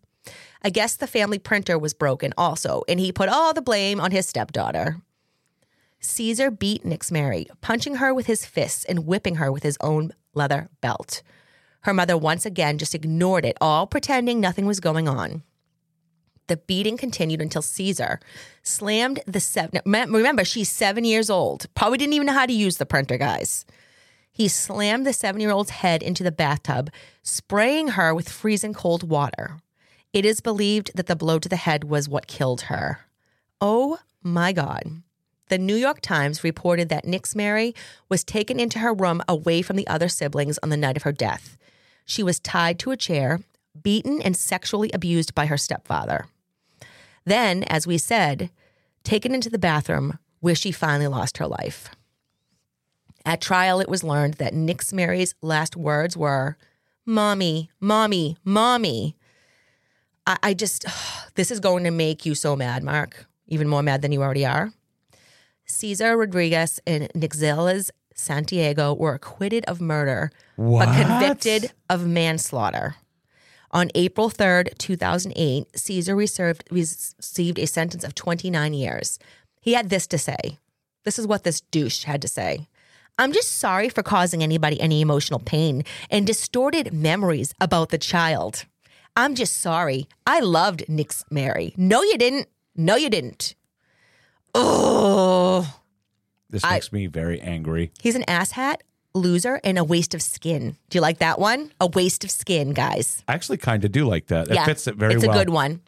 [0.63, 4.11] I guess the family printer was broken also, and he put all the blame on
[4.11, 5.01] his stepdaughter.
[6.01, 10.69] Caesar beat Nixzmary, punching her with his fists and whipping her with his own leather
[10.81, 11.23] belt.
[11.83, 15.43] Her mother once again just ignored it, all pretending nothing was going on.
[16.47, 18.19] The beating continued until Caesar
[18.63, 19.81] slammed the seven.
[19.87, 21.67] Remember, she's seven years old.
[21.75, 23.65] Probably didn't even know how to use the printer, guys.
[24.33, 26.91] He slammed the seven year old's head into the bathtub,
[27.23, 29.59] spraying her with freezing cold water.
[30.13, 33.01] It is believed that the blow to the head was what killed her.
[33.61, 35.03] Oh my God.
[35.51, 37.75] the New York Times reported that Nixzmary
[38.09, 41.13] was taken into her room away from the other siblings on the night of her
[41.13, 41.59] death.
[42.05, 43.41] She was tied to a chair,
[43.81, 46.27] beaten, and sexually abused by her stepfather.
[47.25, 48.51] Then, as we said,
[49.05, 51.91] taken into the bathroom where she finally lost her life.
[53.25, 56.57] At trial, it was learned that Nixzmary's last words were,
[57.05, 59.17] Mommy, Mommy, Mommy.
[60.27, 60.87] I, I just,
[61.35, 64.47] this is going to make you so mad, Mark, even more mad than you already
[64.47, 64.73] are.
[65.67, 70.87] Cesar Rodriguez and Nixzaliz Santiago were acquitted of murder, What?
[70.87, 72.97] but convicted of manslaughter.
[73.73, 79.19] On April 3rd, 2008, Caesar reserved, received a sentence of 29 years.
[79.61, 80.59] He had this to say.
[81.05, 82.67] This is what this douche had to say.
[83.19, 88.65] I'm just sorry for causing anybody any emotional pain and distorted memories about the child.
[89.17, 90.09] I'm just sorry.
[90.27, 91.77] I loved Nixzmary.
[91.77, 92.49] No, you didn't.
[92.75, 93.55] No, you didn't.
[94.55, 95.75] Oh,
[96.49, 97.93] This I- makes me very angry.
[98.01, 98.77] he's an asshat,
[99.15, 100.77] loser, and a waste of skin.
[100.89, 101.73] Do you like that one?
[101.81, 103.23] A waste of skin, guys.
[103.29, 104.49] I actually kind of do like that.
[104.49, 105.33] It fits it very it's well.
[105.33, 105.81] It's a good one.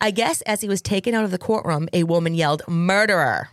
[0.00, 3.50] I guess as he was taken out of the courtroom, a woman yelled, Murderer.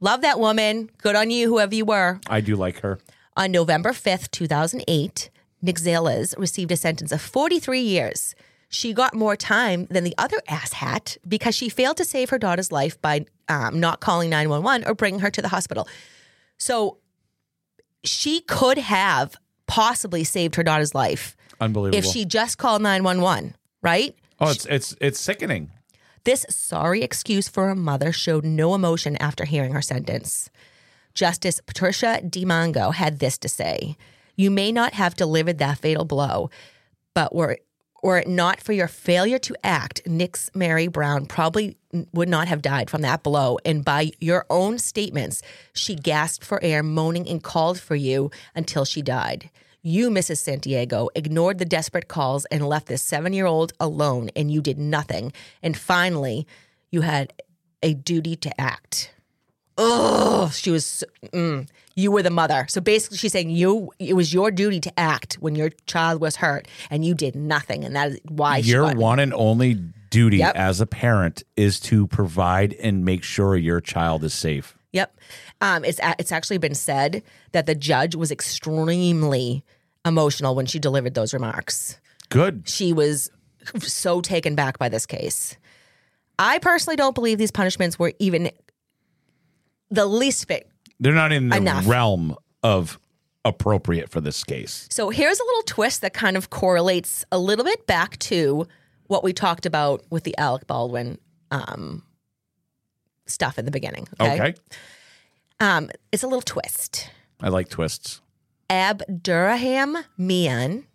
[0.00, 0.90] Love that woman.
[0.98, 2.20] Good on you, whoever you were.
[2.28, 2.98] I do like her.
[3.36, 5.30] On November 5th, 2008,
[5.64, 8.34] Nixzaliz received a sentence of 43 years.
[8.68, 12.72] She got more time than the other asshat because she failed to save her daughter's
[12.72, 15.88] life by um, not calling 911 or bringing her to the hospital.
[16.58, 16.98] So
[18.06, 19.36] she could have
[19.66, 21.98] possibly saved her daughter's life Unbelievable.
[21.98, 24.14] if she just called 911, right?
[24.40, 25.70] oh, it's it's it's sickening.
[26.24, 30.50] This sorry excuse for a mother showed no emotion after hearing her sentence.
[31.14, 33.96] Justice Patricia DiMango had this to say
[34.34, 36.50] You may not have delivered that fatal blow,
[37.14, 37.58] but were,
[38.02, 41.76] were it not for your failure to act, Nixzmary Brown probably
[42.12, 43.58] would not have died from that blow.
[43.64, 45.42] And by your own statements,
[45.72, 49.50] she gasped for air, moaning, and called for you until she died.
[49.82, 50.38] You, Mrs.
[50.38, 54.78] Santiago, ignored the desperate calls and left this seven year old alone, and you did
[54.78, 55.32] nothing.
[55.62, 56.46] And finally,
[56.90, 57.32] you had
[57.82, 59.12] a duty to act.
[59.78, 61.04] Oh, she was.
[61.32, 62.66] Mm, you were the mother.
[62.68, 63.92] So basically, she's saying you.
[63.98, 67.84] It was your duty to act when your child was hurt, and you did nothing,
[67.84, 69.74] and that is why Your one and only
[70.10, 70.56] duty Yep.
[70.56, 74.76] as a parent is to provide and make sure your child is safe.
[74.92, 75.18] Yep.
[75.60, 77.22] Um, it's it's actually been said
[77.52, 79.62] that the judge was extremely
[80.06, 81.98] emotional when she delivered those remarks.
[82.30, 82.62] Good.
[82.66, 83.30] She was
[83.80, 85.56] so taken back by this case.
[86.38, 88.50] I personally don't believe these punishments were even
[89.90, 90.68] the least bit.
[91.00, 91.86] They're not in the Enough.
[91.86, 92.98] realm of
[93.44, 94.88] appropriate for this case.
[94.90, 98.66] So here's a little twist that kind of correlates a little bit back to
[99.06, 101.18] what we talked about with the Alec Baldwin
[101.50, 102.02] um,
[103.26, 104.08] stuff in the beginning.
[104.20, 104.34] Okay.
[104.34, 104.54] Okay.
[105.60, 107.10] Um, it's a little twist.
[107.40, 108.20] I like twists.
[108.68, 110.86] Abdurraham Mian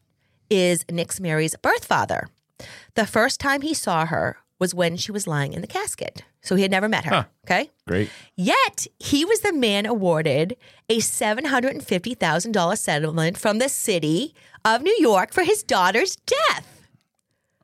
[0.50, 2.28] is Nixzmary's birth father.
[2.96, 6.24] The first time he saw her was when she was lying in the casket.
[6.42, 7.12] So he had never met her.
[7.12, 7.24] Huh.
[7.46, 7.72] Okay.
[7.88, 8.12] Great.
[8.38, 10.56] Yet he was the man awarded
[10.88, 16.88] a $750,000 settlement from the city of New York for his daughter's death.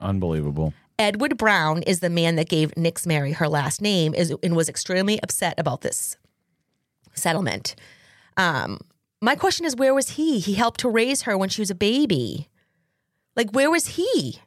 [0.02, 0.74] Unbelievable.
[0.98, 5.22] Edward Brown is the man that gave Nixzmary her last name is, and was extremely
[5.22, 6.18] upset about this
[7.14, 7.76] settlement.
[8.38, 8.80] Um,
[9.22, 10.40] my question is, where was he?
[10.40, 12.50] He helped to raise her when she was a baby.
[13.36, 14.40] Like, where was he?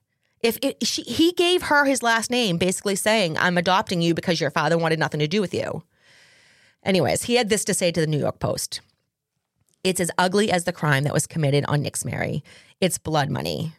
[0.43, 4.41] If it, she, he gave her his last name, basically saying, "I'm adopting you because
[4.41, 5.83] your father wanted nothing to do with you."
[6.83, 8.81] Anyways, he had this to say to the New York Post.
[9.85, 12.43] It's as ugly as the crime that was committed on Nixzmary.
[12.81, 13.73] It's blood money.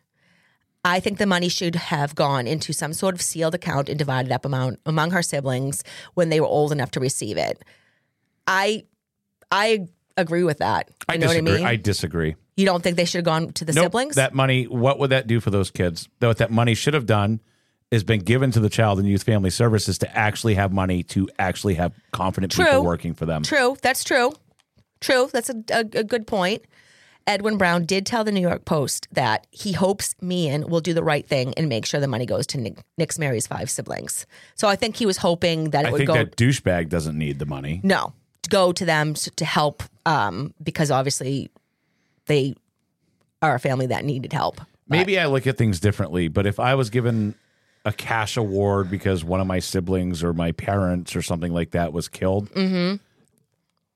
[0.83, 4.31] I think the money should have gone into some sort of sealed account and divided
[4.31, 5.83] up among, among her siblings
[6.15, 7.63] when they were old enough to receive it.
[8.47, 8.85] I
[9.51, 9.87] I
[10.17, 10.87] agree with that.
[10.89, 11.51] You I know disagree.
[11.51, 11.67] what I mean?
[11.67, 12.35] I disagree.
[12.57, 13.85] You don't think they should have gone to the Nope.
[13.85, 14.15] siblings?
[14.15, 16.09] That money, what would that do for those kids?
[16.19, 17.39] What that money should have done
[17.91, 21.27] is been given to the Child and Youth Family Services to actually have money to
[21.39, 22.65] actually have confident True.
[22.65, 23.43] people working for them.
[23.43, 23.75] True.
[23.81, 24.33] That's true.
[24.99, 25.29] True.
[25.31, 26.63] That's a, a, a good point.
[27.27, 31.03] Edwin Brown did tell the New York Post that he hopes Mian will do the
[31.03, 34.25] right thing and make sure the money goes to Nick, Nixzmary's five siblings.
[34.55, 36.13] So I think he was hoping that it I would think go.
[36.15, 37.79] that douchebag doesn't need the money.
[37.83, 41.51] No, to go to them s- to help um, because obviously
[42.31, 42.55] they
[43.41, 44.61] are a family that needed help.
[44.87, 47.35] Maybe I look at things differently, but if I was given
[47.85, 51.93] a cash award because one of my siblings or my parents or something like that
[51.93, 52.95] was killed, Mm-hmm.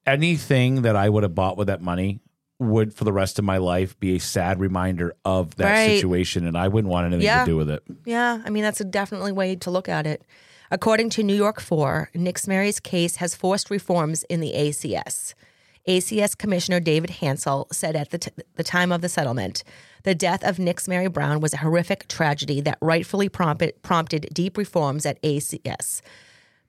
[0.06, 2.20] anything that I would have bought with that money
[2.60, 5.96] would for the rest of my life be a sad reminder of that Right.
[5.96, 7.44] situation and I wouldn't want anything Yeah.
[7.44, 7.84] to do with it.
[8.06, 10.24] Yeah, I mean that's a definitely way to look at it.
[10.72, 15.34] According to New York 4, Nixzmary's case has forced reforms in the ACS.
[15.88, 19.64] ACS Commissioner David Hansell said at the, t- the time of the settlement,
[20.04, 25.06] the death of Nixzmary Brown was a horrific tragedy that rightfully prompted, prompted deep reforms
[25.06, 26.02] at ACS.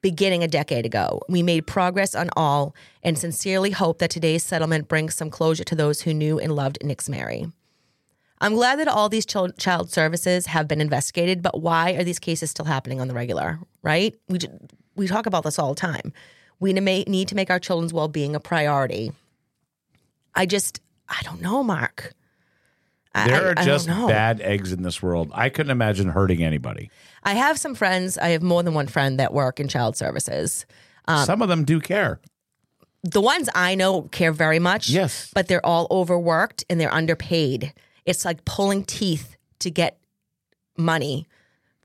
[0.02, 4.86] Beginning a decade ago, we made progress on all and sincerely hope that today's settlement
[4.88, 7.50] brings some closure to those who knew and loved Nixzmary.
[8.40, 12.18] I'm glad that all these child, child services have been investigated, but why are these
[12.18, 13.58] cases still happening on the regular?
[13.82, 14.14] Right?
[14.28, 14.40] We
[14.94, 16.12] we talk about this all the time.
[16.59, 19.12] We need to make our children's well being a priority.
[20.34, 22.12] I just, I don't know, Mark.
[23.14, 25.30] There I, are just bad eggs in this world.
[25.34, 26.90] I couldn't imagine hurting anybody.
[27.22, 28.18] I have some friends.
[28.18, 30.66] I have more than one friend that work in child services.
[31.07, 32.20] Um, Some of them do care.
[33.02, 34.90] the ones I know care very much.
[34.90, 35.30] Yes.
[35.34, 37.72] But they're all overworked and they're underpaid.
[38.04, 39.98] It's like pulling teeth to get
[40.76, 41.26] money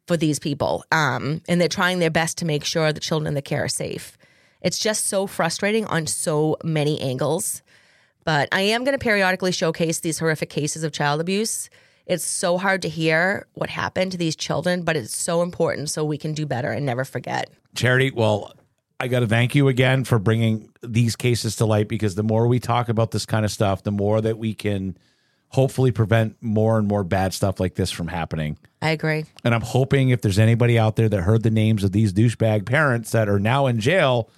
[0.07, 0.83] for these people.
[0.91, 3.69] Um, and they're trying their best to make sure the children in the care are
[3.69, 4.17] safe.
[4.61, 7.61] It's just so frustrating on so many angles.
[8.23, 11.69] But I am going to periodically showcase these horrific cases of child abuse.
[12.05, 16.03] It's so hard to hear what happened to these children, but it's so important so
[16.03, 17.49] we can do better and never forget.
[17.73, 18.53] Charity, well,
[18.99, 22.47] I got to thank you again for bringing these cases to light because the more
[22.47, 24.97] we talk about this kind of stuff, the more that we can
[25.49, 28.57] hopefully prevent more and more bad stuff like this from happening.
[28.81, 29.25] I agree.
[29.43, 32.65] And I'm hoping if there's anybody out there that heard the names of these douchebag
[32.65, 34.29] parents that are now in jail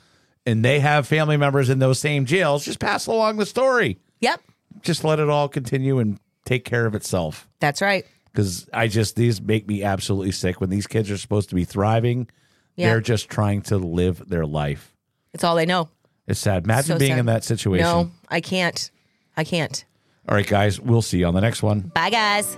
[0.45, 3.99] and they have family members in those same jails, just pass along the story.
[4.19, 4.41] Yep.
[4.81, 7.47] Just let it all continue and take care of itself.
[7.59, 8.05] That's right.
[8.31, 11.63] Because I just, these make me absolutely sick when these kids are supposed to be
[11.65, 12.29] thriving.
[12.75, 12.89] Yeah.
[12.89, 14.93] They're just trying to live their life.
[15.33, 15.89] It's all they know.
[16.27, 16.63] It's sad.
[16.63, 17.19] Imagine So being sad.
[17.19, 17.83] in that situation.
[17.85, 18.89] No, I can't.
[19.37, 19.85] I can't.
[20.27, 21.81] All right, guys, we'll see you on the next one.
[21.81, 22.57] Bye, guys.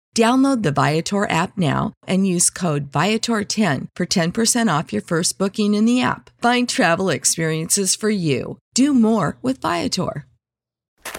[0.15, 5.73] Download the Viator app now and use code Viator10 for 10% off your first booking
[5.73, 6.29] in the app.
[6.41, 8.57] Find travel experiences for you.
[8.73, 10.25] Do more with Viator.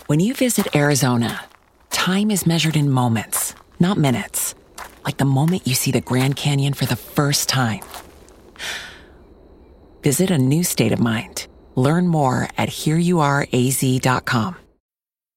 [0.07, 1.45] When you visit Arizona,
[1.91, 4.55] time is measured in moments, not minutes.
[5.05, 7.81] Like the moment you see the Grand Canyon for the first time.
[10.03, 11.47] Visit a new state of mind.
[11.77, 14.57] Learn more at hereyouareaz.com.